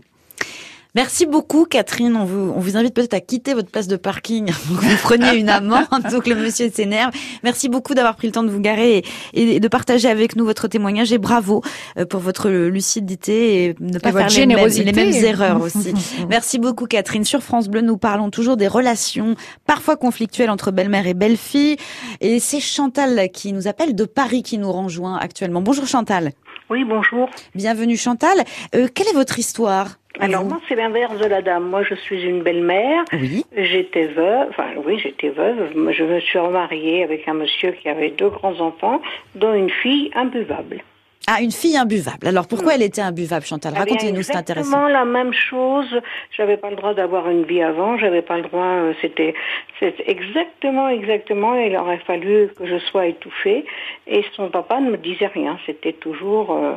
[0.95, 2.15] Merci beaucoup, Catherine.
[2.15, 4.97] On vous, on vous invite peut-être à quitter votre place de parking pour que vous
[4.97, 5.86] preniez une amende.
[6.12, 7.13] Donc le monsieur s'énerve.
[7.43, 10.67] Merci beaucoup d'avoir pris le temps de vous garer et, de partager avec nous votre
[10.67, 11.13] témoignage.
[11.13, 11.62] Et bravo
[11.97, 15.93] euh, pour votre lucidité et ne pas faire les mêmes, les mêmes, erreurs aussi.
[16.30, 17.23] Merci beaucoup, Catherine.
[17.23, 19.36] Sur France Bleu, nous parlons toujours des relations
[19.67, 21.78] parfois conflictuelles entre belle-mère et belle-fille.
[22.19, 25.62] Et c'est Chantal qui nous appelle de Paris qui nous rejoint actuellement.
[25.62, 26.32] Bonjour Chantal.
[26.71, 27.30] Oui, bonjour.
[27.54, 28.43] Bienvenue Chantal.
[28.73, 29.98] Euh, quelle est votre histoire?
[30.19, 31.69] Alors moi c'est l'inverse de la dame.
[31.69, 33.03] Moi je suis une belle-mère.
[33.13, 33.45] Oui.
[33.55, 34.49] J'étais veuve.
[34.49, 35.71] Enfin oui j'étais veuve.
[35.73, 39.01] Je me suis remariée avec un monsieur qui avait deux grands enfants,
[39.36, 40.84] dont une fille imbuvable.
[41.32, 42.27] Ah, une fille imbuvable.
[42.27, 42.75] Alors pourquoi mm.
[42.75, 43.73] elle était imbuvable, Chantal?
[43.75, 44.69] Eh Racontez-nous, c'est intéressant.
[44.69, 46.01] Exactement la même chose.
[46.36, 47.99] J'avais pas le droit d'avoir une vie avant.
[47.99, 48.63] J'avais pas le droit.
[48.63, 49.36] Euh, c'était,
[49.79, 51.53] c'était exactement, exactement.
[51.53, 53.63] Il aurait fallu que je sois étouffée.
[54.08, 55.60] Et son papa ne me disait rien.
[55.67, 56.51] C'était toujours.
[56.51, 56.73] Euh,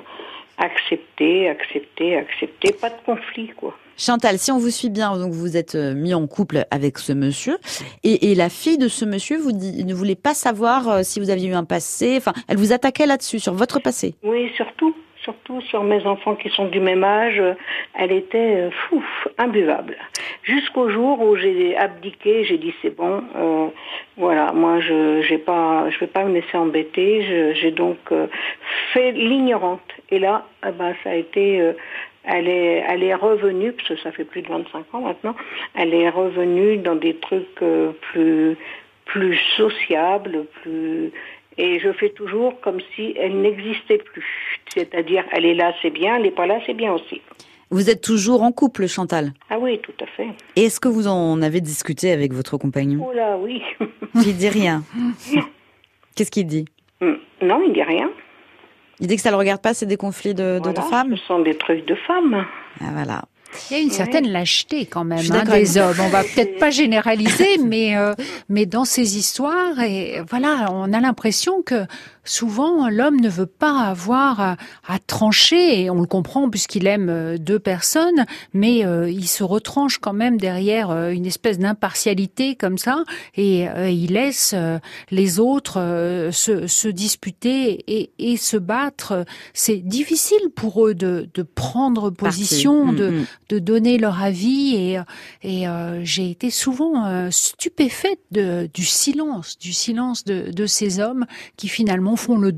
[0.58, 3.76] accepter, accepter, accepter, pas de conflit quoi.
[3.98, 7.12] Chantal, si on vous suit bien, donc vous êtes euh, mis en couple avec ce
[7.12, 7.58] monsieur,
[8.02, 11.48] et, la fille de ce monsieur vous ne voulait pas savoir euh, si vous aviez
[11.50, 12.14] eu un passé.
[12.16, 14.14] Enfin, elle vous attaquait là-dessus, sur votre passé.
[14.22, 17.42] Oui, surtout, surtout sur mes enfants qui sont du même âge.
[17.94, 19.02] Elle était euh, fou,
[19.38, 19.96] imbuvable.
[20.42, 23.22] Jusqu'au jour où j'ai abdiqué, j'ai dit c'est bon,
[24.16, 27.54] voilà, moi je j'ai pas, je vais pas me laisser embêter.
[27.54, 27.98] J'ai donc
[28.92, 29.80] fait l'ignorante.
[30.10, 31.74] Et là, ben, ça a été
[32.24, 35.34] elle est, elle est revenue, parce que ça fait plus de 25 ans maintenant,
[35.74, 38.56] elle est revenue dans des trucs euh, plus,
[39.06, 41.10] plus sociables, plus,
[41.58, 44.60] et je fais toujours comme si elle n'existait plus.
[44.74, 47.20] C'est-à-dire, elle est là, c'est bien, elle n'est pas là, c'est bien aussi.
[47.70, 49.32] Vous êtes toujours en couple, Chantal?
[49.48, 50.28] Ah oui, tout à fait.
[50.56, 53.06] Et est-ce que vous en avez discuté avec votre compagnon?
[53.08, 53.62] Oh là, oui.
[54.14, 54.84] il dit rien.
[56.14, 56.66] Qu'est-ce qu'il dit?
[57.00, 57.14] Hmm.
[57.40, 58.10] Non, il dit rien.
[59.00, 61.16] Il dit que ça ne le regarde pas, c'est des conflits de, de, femmes?
[61.16, 62.44] Ce sont des trucs de femmes.
[62.80, 63.22] Ah, voilà.
[63.70, 65.96] Il y a une certaine lâcheté quand même hein, des hommes.
[66.00, 68.14] On va peut-être pas généraliser, mais euh,
[68.48, 71.84] mais dans ces histoires et voilà, on a l'impression que
[72.24, 77.38] souvent l'homme ne veut pas avoir à, trancher et on le comprend puisqu'il aime euh,
[77.38, 82.78] deux personnes, mais euh, il se retranche quand même derrière euh, une espèce d'impartialité comme
[82.78, 83.04] ça
[83.36, 84.54] et il laisse
[85.10, 85.74] les autres
[86.32, 89.24] se, se, disputer et, et, se battre.
[89.52, 93.26] C'est difficile pour eux de, de prendre position, de, mm, mm.
[93.48, 95.00] de donner leur avis et,
[95.42, 95.66] et
[96.02, 102.11] j'ai été souvent stupéfaite de, du silence, du silence de, de ces hommes qui finalement
[102.16, 102.52] font le,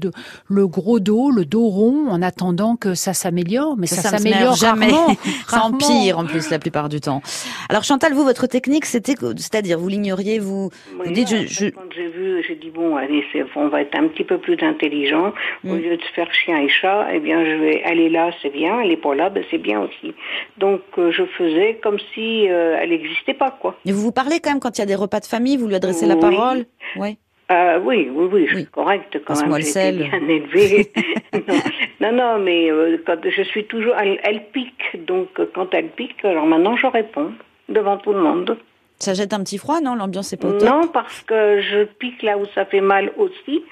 [0.48, 4.92] le gros dos, le dos rond, en attendant que ça s'améliore, mais ça, s'améliore jamais.
[5.48, 7.22] ça empire en plus la plupart du temps.
[7.68, 10.70] Alors Chantal, vous, votre technique, c'était, c'est-à-dire, vous l'ignoriez, vous,
[11.06, 13.24] dites, je, Quand j'ai vu, j'ai dit bon, allez,
[13.56, 15.32] on va être un petit peu plus intelligent.
[15.64, 15.78] Au mm.
[15.78, 18.80] lieu de faire chien et chat, eh bien, je vais aller là, c'est bien.
[18.80, 20.14] Elle est pas là, ben, c'est bien aussi.
[20.58, 23.76] Donc, euh, je faisais comme si euh, elle n'existait pas, quoi.
[23.84, 25.68] Et vous vous parlez quand même quand il y a des repas de famille, vous
[25.68, 27.18] lui adressez la parole, oui.
[27.54, 29.62] Euh, oui, oui, oui, je suis correcte quand même.
[29.62, 30.90] J'ai bien élevée.
[32.00, 36.24] non, non, mais euh, quand je suis toujours, elle, pique, donc euh, quand elle pique,
[36.24, 37.32] alors maintenant je réponds
[37.68, 38.56] devant tout le monde.
[38.98, 39.94] Ça jette un petit froid, non?
[39.94, 40.68] L'ambiance est pas au top?
[40.68, 43.62] Non, parce que je pique là où ça fait mal aussi,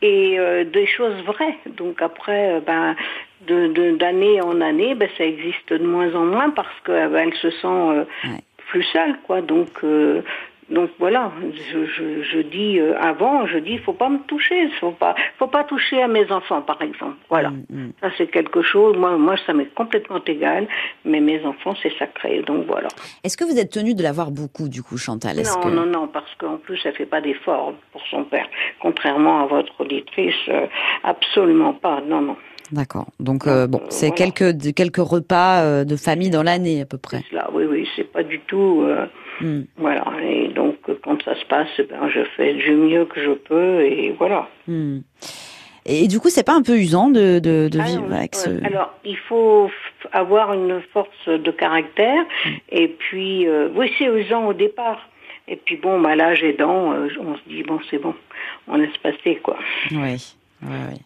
[0.00, 1.58] et euh, des choses vraies.
[1.76, 2.96] Donc après, ben,
[3.46, 7.50] de d'année en année, ben, ça existe de moins en moins parce qu'elle ben, se
[7.50, 8.06] sent
[8.68, 9.42] plus seule, quoi.
[9.42, 9.82] Donc
[10.72, 11.30] donc voilà,
[11.70, 15.14] je, je, je dis euh, avant, je dis, il faut pas me toucher, faut pas,
[15.38, 17.16] faut pas toucher à mes enfants, par exemple.
[17.28, 17.92] Voilà, mm, mm.
[18.00, 18.96] ça c'est quelque chose.
[18.96, 20.66] Moi, moi, ça m'est complètement égal,
[21.04, 22.42] mais mes enfants, c'est sacré.
[22.46, 22.88] Donc voilà.
[23.22, 25.36] Est-ce que vous êtes tenue de l'avoir beaucoup, du coup, Chantal?
[25.36, 28.48] Non, non, non, parce qu'en plus, elle fait pas d'effort pour son père,
[28.80, 30.66] contrairement à votre auditrice, euh,
[31.04, 32.00] absolument pas.
[32.00, 32.36] Non, non.
[32.70, 33.08] D'accord.
[33.20, 37.22] Donc euh, bon, c'est quelques quelques repas de famille dans l'année à peu près.
[37.30, 38.86] Là, oui, oui, c'est pas du tout.
[39.40, 39.62] Mm.
[39.76, 40.04] Voilà.
[40.22, 44.14] Et donc, quand ça se passe, ben, je fais du mieux que je peux et
[44.18, 44.48] voilà.
[44.66, 45.00] Mm.
[45.84, 48.64] Et du coup, c'est pas un peu usant de, de, ah vivre avec ce...
[48.64, 49.68] Alors, il faut
[50.12, 52.22] avoir une force de caractère.
[52.22, 52.50] Mm.
[52.70, 55.08] Et puis, euh, oui, c'est usant au départ.
[55.48, 58.14] Et puis bon, bah, l'âge aidant, euh, on se dit, bon, c'est bon,
[58.68, 59.58] on laisse passer, quoi.
[59.90, 61.00] Oui, oui, oui.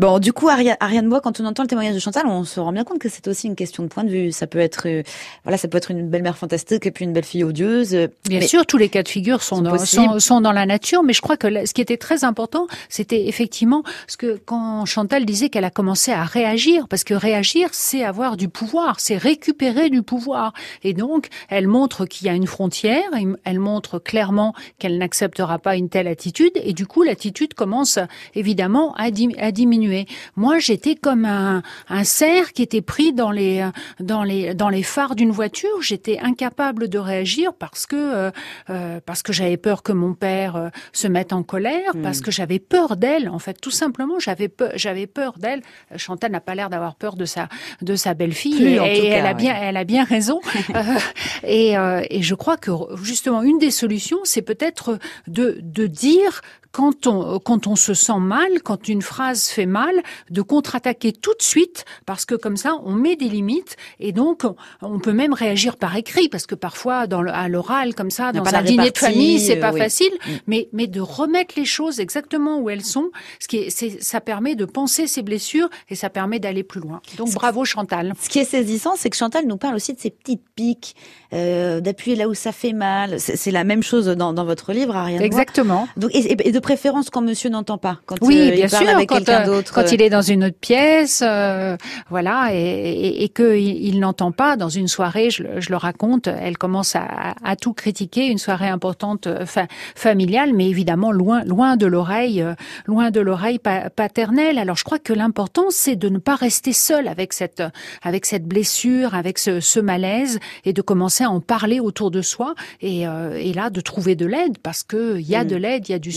[0.00, 2.58] Bon, du coup, Ariane, Ariane Bois, quand on entend le témoignage de Chantal, on se
[2.58, 4.32] rend bien compte que c'est aussi une question de point de vue.
[4.32, 5.02] Ça peut être, euh,
[5.44, 8.08] voilà, ça peut être une belle-mère fantastique et puis une belle-fille odieuse.
[8.26, 11.20] Bien sûr, tous les cas de figure sont dans, sont, dans, la nature, mais je
[11.20, 15.66] crois que ce qui était très important, c'était effectivement ce que quand Chantal disait qu'elle
[15.66, 20.54] a commencé à réagir, parce que réagir, c'est avoir du pouvoir, c'est récupérer du pouvoir.
[20.82, 23.04] Et donc, elle montre qu'il y a une frontière,
[23.44, 27.98] elle montre clairement qu'elle n'acceptera pas une telle attitude, et du coup, l'attitude commence
[28.34, 29.08] évidemment à,
[29.38, 30.06] à diminuer continuer.
[30.36, 34.82] Moi, j'étais comme un, un cerf qui était pris dans les dans les dans les
[34.82, 35.82] phares d'une voiture.
[35.82, 38.30] J'étais incapable de réagir parce que euh,
[38.70, 42.22] euh parce que j'avais peur que mon père euh, se mette en colère, parce hmm.
[42.22, 43.28] que j'avais peur d'elle.
[43.28, 45.62] En fait, tout simplement, j'avais peur j'avais peur d'elle.
[45.96, 47.48] Chantal n'a pas l'air d'avoir peur de sa
[47.82, 50.40] de sa belle-fille et, elle a bien elle a bien raison.
[50.70, 50.98] Euh,
[51.42, 51.74] et,
[52.10, 52.70] et je crois que
[53.02, 58.18] justement une des solutions, c'est peut-être de de dire quand on, quand on se sent
[58.18, 59.94] mal, quand une phrase fait mal,
[60.30, 64.44] de contre-attaquer tout de suite, parce que comme ça, on met des limites, et donc
[64.80, 68.32] on peut même réagir par écrit, parce que parfois, dans le, à l'oral, comme ça,
[68.32, 70.30] dans un dîner de famille, c'est pas facile, mm.
[70.46, 74.20] mais, mais de remettre les choses exactement où elles sont, ce qui est, c'est, ça
[74.20, 77.00] permet de penser ses blessures, et ça permet d'aller plus loin.
[77.16, 78.14] Donc bravo Chantal.
[78.20, 80.94] Ce qui est saisissant, c'est que Chantal nous parle aussi de ces petites piques,
[81.32, 83.18] euh, d'appuyer là où ça fait mal.
[83.18, 85.22] C'est, la même chose dans, dans votre livre, Ariane.
[85.22, 85.88] Exactement.
[85.96, 88.86] Donc, et, et de préférence quand monsieur n'entend pas, quand oui, euh, bien il parle
[88.86, 89.72] sûr, avec quelqu'un euh, d'autre.
[89.72, 91.76] Quand il est dans une autre pièce, euh,
[92.08, 96.28] voilà, et, et, et qu'il il, n'entend pas dans une soirée, je, je, le raconte,
[96.28, 101.76] elle commence à, à tout critiquer, une soirée importante fa, familiale, mais évidemment loin, loin
[101.76, 102.44] de l'oreille,
[102.86, 104.58] loin de l'oreille paternelle.
[104.58, 107.62] Alors je crois que l'important c'est de ne pas rester seul avec cette,
[108.02, 112.22] avec cette blessure, avec ce, ce malaise, et de commencer à en parler autour de
[112.22, 115.48] soi, et, et là de trouver de l'aide parce que il y a mmh.
[115.48, 116.12] de l'aide, il y a du mmh.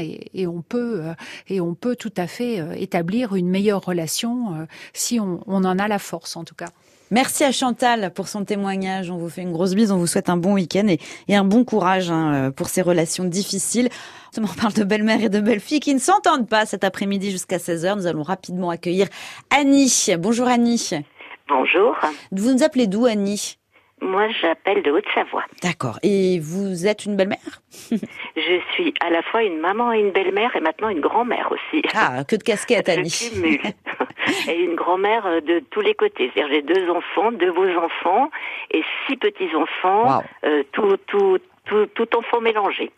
[0.00, 1.14] Et, on peut euh,
[1.48, 5.78] et on peut tout à fait euh, établir une meilleure relation euh, si on, en
[5.78, 6.68] a la force en tout cas.
[7.10, 9.10] Merci à Chantal pour son témoignage.
[9.10, 9.92] On vous fait une grosse bise.
[9.92, 13.90] On vous souhaite un bon week-end et, un bon courage hein, pour ces relations difficiles.
[14.38, 17.96] On parle de belle-mère et de belle-fille qui ne s'entendent pas cet après-midi jusqu'à 16h.
[17.96, 19.08] Nous allons rapidement accueillir
[19.50, 20.06] Annie.
[20.18, 20.90] Bonjour Annie.
[21.48, 21.94] Bonjour.
[22.30, 23.58] Vous nous appelez d'où Annie?
[24.02, 25.44] Moi, j'appelle de Haute-Savoie.
[25.62, 25.98] D'accord.
[26.02, 30.54] Et vous êtes une belle-mère Je suis à la fois une maman et une belle-mère
[30.56, 31.82] et maintenant une grand-mère aussi.
[31.94, 33.10] Ah, que de casquettes, Annie.
[33.10, 36.30] Je et une grand-mère euh, de tous les côtés.
[36.34, 38.30] C'est-à-dire j'ai deux enfants, deux beaux enfants
[38.72, 42.90] et six petits-enfants, euh, tout, tout, tout, tout enfant mélangé.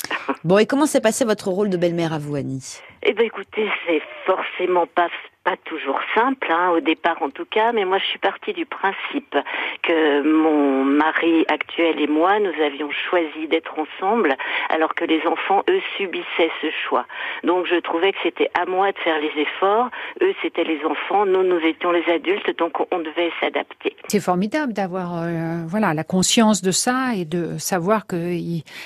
[0.42, 2.80] Bon, et comment s'est passé votre rôle de belle-mère à vous, Annie?
[3.06, 5.08] Eh ben, écoutez, c'est forcément pas
[5.44, 8.64] pas toujours simple, hein, au départ en tout cas, mais moi je suis partie du
[8.64, 9.36] principe
[9.82, 14.34] que mon mari actuel et moi, nous avions choisi d'être ensemble,
[14.70, 17.04] alors que les enfants, eux, subissaient ce choix.
[17.44, 19.90] Donc je trouvais que c'était à moi de faire les efforts,
[20.22, 23.94] eux c'était les enfants, nous nous étions les adultes, donc on devait s'adapter.
[24.08, 28.16] C'est formidable d'avoir euh, voilà la conscience de ça et de savoir que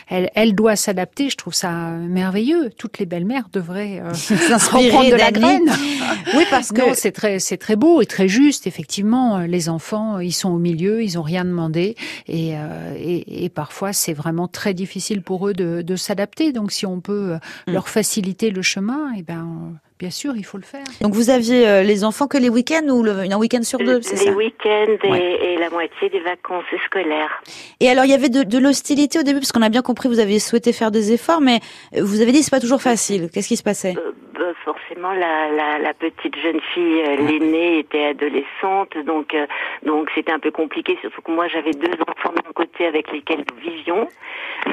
[0.09, 1.31] elle, doit s'adapter.
[1.31, 2.70] Je trouve ça merveilleux.
[2.76, 4.14] Toutes les belles-mères devraient euh,
[4.49, 5.71] s'inspirer de la graine.
[6.35, 8.66] Oui, parce que c'est très c'est très beau et très juste.
[8.66, 13.49] Effectivement, les enfants, ils sont au milieu, ils ont rien demandé et, euh, et, et
[13.49, 16.53] parfois c'est vraiment très difficile pour eux de, de s'adapter.
[16.53, 17.35] Donc si on peut
[17.66, 17.73] mm.
[17.73, 20.84] leur faciliter le chemin, et eh ben Bien sûr, il faut le faire.
[21.00, 24.00] Donc vous aviez euh, les enfants que les week-ends ou le, un week-end sur deux,
[24.00, 27.42] c'est ça Les week-ends et, et, la moitié des vacances scolaires.
[27.80, 30.08] Et alors il y avait de, de l'hostilité au début parce qu'on a bien compris
[30.08, 31.58] vous aviez souhaité faire des efforts, mais
[32.00, 33.28] vous avez dit c'est pas toujours facile.
[33.32, 33.96] Qu'est-ce qui se passait?
[33.98, 39.37] Euh, bah, Forcément, la, la, la, petite jeune fille, euh, l'aînée, était adolescente, donc
[39.85, 40.96] donc c'était un peu compliqué.
[41.01, 44.09] Surtout que moi j'avais deux enfants de mon côté avec lesquels nous vivions,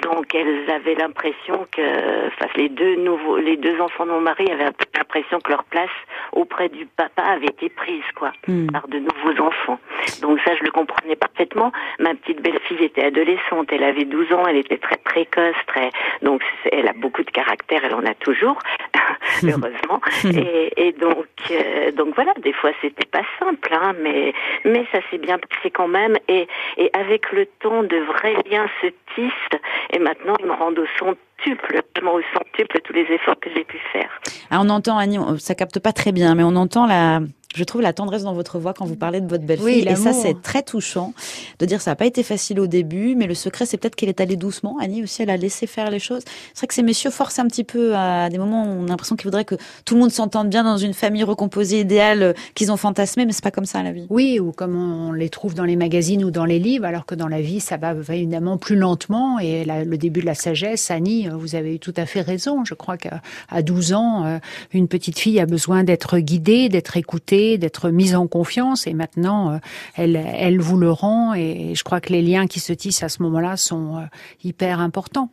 [0.01, 4.49] donc elles avaient l'impression que, enfin les deux nouveaux, les deux enfants de mon mari
[4.51, 5.89] avaient l'impression que leur place
[6.32, 8.67] auprès du papa avait été prise, quoi, hmm.
[8.67, 9.80] par de nouveaux enfants.
[10.21, 11.71] Donc ça, je le comprenais parfaitement.
[11.99, 15.89] Ma petite belle-fille était adolescente, elle avait 12 ans, elle était très précoce, très,
[16.21, 18.60] donc elle a beaucoup de caractère, elle en a toujours,
[19.55, 20.01] heureusement.
[20.25, 24.99] et, et, donc, euh, donc voilà, des fois c'était pas simple, hein, mais mais ça
[25.09, 26.17] s'est bien passé quand même.
[26.27, 29.59] Et et avec le temps, de vrais liens se tissent.
[29.91, 33.63] Et maintenant, ils me rendent au son centuple, au centuple tous les efforts que j'ai
[33.63, 34.09] pu faire.
[34.51, 37.19] Ah, on entend, Annie, ça capte pas très bien, mais on entend la,
[37.55, 39.87] je trouve la tendresse dans votre voix quand vous parlez de votre belle-fille.
[39.87, 41.13] et ça, c'est très touchant
[41.59, 44.09] de dire ça n'a pas été facile au début, mais le secret, c'est peut-être qu'elle
[44.09, 44.77] est allée doucement.
[44.79, 46.21] Annie aussi, elle a laissé faire les choses.
[46.53, 48.89] C'est vrai que ces messieurs forcent un petit peu à des moments où on a
[48.89, 52.33] l'impression qu'ils voudraient que tout le monde s'entende bien dans une famille recomposée idéale euh,
[52.55, 54.05] qu'ils ont fantasmé, mais c'est pas comme ça la vie.
[54.09, 57.15] Oui, ou comme on les trouve dans les magazines ou dans les livres, alors que
[57.15, 59.39] dans la vie, ça va évidemment plus lentement.
[59.39, 62.65] Et le début de la sagesse, Annie, euh, vous avez eu tout à fait raison.
[62.65, 63.21] Je crois qu'à
[63.61, 64.39] 12 ans, euh,
[64.73, 68.88] une petite fille a besoin d'être guidée, d'être écoutée, d'être mise en confiance.
[68.88, 69.58] Et maintenant, euh,
[69.95, 71.34] elle, elle vous le rend.
[71.34, 74.01] Et je crois que les liens qui se tissent à ce moment-là sont euh,
[74.43, 75.29] hyper importants.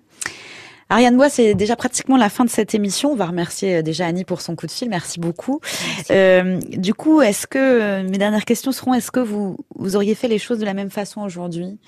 [0.92, 3.12] Ariane Bois, c'est déjà pratiquement la fin de cette émission.
[3.12, 4.90] On va remercier euh, déjà Annie pour son coup de fil.
[4.90, 5.58] Merci beaucoup.
[6.10, 10.14] Euh, du coup, est-ce que euh, mes dernières questions seront est-ce que vous vous auriez
[10.14, 11.78] fait les choses de la même façon aujourd'hui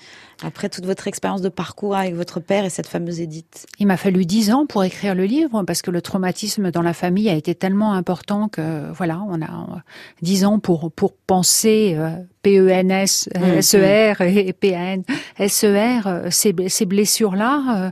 [0.43, 3.95] après toute votre expérience de parcours avec votre père et cette fameuse Édite Il m'a
[3.95, 7.35] fallu dix ans pour écrire le livre parce que le traumatisme dans la famille a
[7.35, 9.83] été tellement important que voilà, on a
[10.23, 11.95] dix ans pour pour penser
[12.41, 13.29] PENS,
[13.61, 15.03] SER et PAN,
[15.47, 16.01] SER
[16.31, 17.91] ces, ces blessures là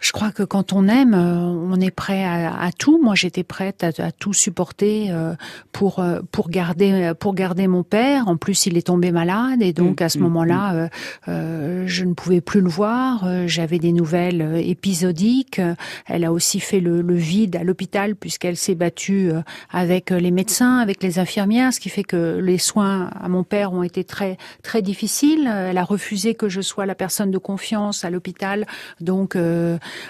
[0.00, 3.00] je crois que quand on aime, euh, on est prêt à, à tout.
[3.02, 5.34] Moi, j'étais prête à, à, tout supporter euh,
[5.72, 8.28] pour euh, pour garder pour garder mon père.
[8.28, 10.88] En plus, il est tombé malade et donc mmh, à ce mmh, moment-là,
[11.26, 13.28] euh, je ne pouvais plus le voir.
[13.48, 15.60] J'avais des nouvelles épisodiques.
[16.06, 19.32] Elle a aussi fait le, le vide à l'hôpital puisqu'elle s'est battue
[19.70, 23.72] avec les médecins, avec les infirmières, ce qui fait que les soins à mon père
[23.72, 25.48] ont été très très difficiles.
[25.48, 28.64] Elle a refusé que je sois la personne de confiance à l'hôpital,
[29.00, 29.36] donc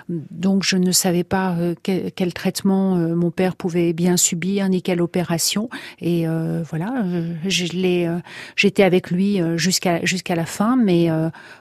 [0.08, 4.82] donc je ne savais pas euh, quel, traitement euh, mon père pouvait bien subir ni
[4.82, 5.68] quelle opération.
[6.00, 7.04] Et euh, voilà,
[7.46, 11.08] j'étais avec lui jusqu'à jusqu'à la fin, mais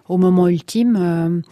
[0.07, 1.43] au moment ultime.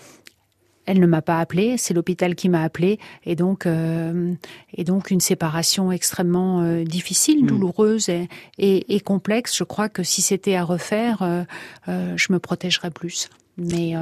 [0.87, 5.19] Elle ne m'a pas appelé, c'est l'hôpital qui m'a appelé, et donc et donc une
[5.19, 7.47] séparation extrêmement difficile, mmh.
[7.47, 9.57] douloureuse et, et, et, complexe.
[9.57, 11.45] Je crois que si c'était à refaire,
[11.87, 14.01] je me protégerais plus mais euh,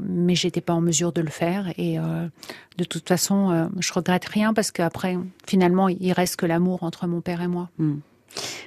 [0.00, 2.26] mais j'étais pas en mesure de le faire et euh,
[2.78, 5.16] de toute façon euh, je regrette rien parce qu'après
[5.46, 7.70] finalement il reste que l'amour entre mon père et moi.
[7.78, 7.96] Hmm.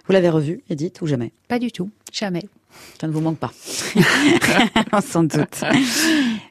[0.05, 1.31] Vous l'avez revu, Edith, ou jamais?
[1.47, 2.43] Pas du tout, jamais.
[3.01, 3.51] Ça ne vous manque pas.
[5.01, 5.63] Sans doute.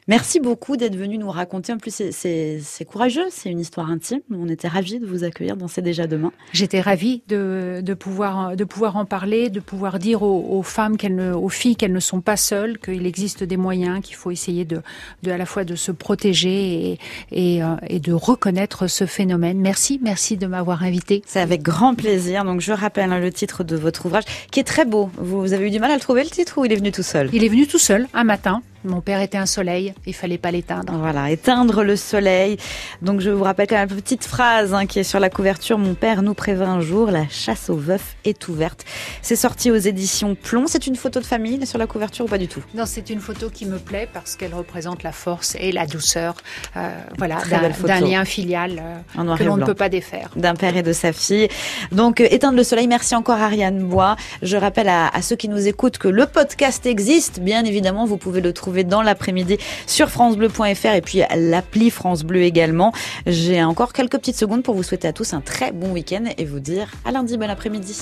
[0.07, 1.73] Merci beaucoup d'être venu nous raconter.
[1.73, 4.19] En plus, c'est courageux, c'est une histoire intime.
[4.31, 6.31] On était ravis de vous accueillir dans C'est déjà demain.
[6.53, 11.15] J'étais ravie de, de, pouvoir, de pouvoir en parler, de pouvoir dire aux, femmes, qu'elles
[11.15, 14.63] ne, aux filles qu'elles ne sont pas seules, qu'il existe des moyens, qu'il faut essayer
[14.63, 14.81] de,
[15.23, 16.99] de, à la fois de se protéger et,
[17.31, 19.57] et, euh, et de reconnaître ce phénomène.
[19.59, 21.23] Merci, merci de m'avoir invité.
[21.25, 22.45] C'est avec grand plaisir.
[22.45, 25.09] Donc, je rappelle hein, le titre de votre ouvrage, qui est très beau.
[25.17, 27.01] Vous avez eu du mal à le trouver, le titre, ou il est venu tout
[27.01, 27.27] seul?
[27.33, 28.61] Il est venu tout seul, un matin.
[28.85, 30.93] Mon père était un soleil, il fallait pas l'éteindre.
[30.93, 32.57] Voilà, éteindre le soleil.
[33.01, 35.79] Donc je vous rappelle quand même une petite phrase hein, qui est sur la couverture.
[35.79, 38.85] Mon père nous prévint un jour, la chasse aux veufs est ouverte.
[39.23, 40.67] C'est sorti aux éditions Plomb.
[40.67, 42.61] C'est une photo de famille sur la couverture ou pas du tout?
[42.75, 46.35] Non, c'est une photo qui me plaît parce qu'elle représente la force et la douceur,
[46.77, 47.37] euh, voilà,
[47.83, 48.81] d'un lien filial
[49.17, 50.29] euh, que l'on ne peut pas défaire.
[50.35, 51.47] D'un père et de sa fille.
[51.91, 52.87] Donc euh, éteindre le soleil.
[52.87, 54.15] Merci encore Ariane Bois.
[54.43, 57.39] Je rappelle à, à ceux qui nous écoutent que le podcast existe.
[57.39, 59.57] Bien évidemment, vous pouvez le trouver dans l'après-midi
[59.87, 62.91] sur francebleu.fr et puis l'appli France Bleu également.
[63.25, 66.45] J'ai encore quelques petites secondes pour vous souhaiter à tous un très bon week-end et
[66.45, 67.95] vous dire à lundi, bon après-midi.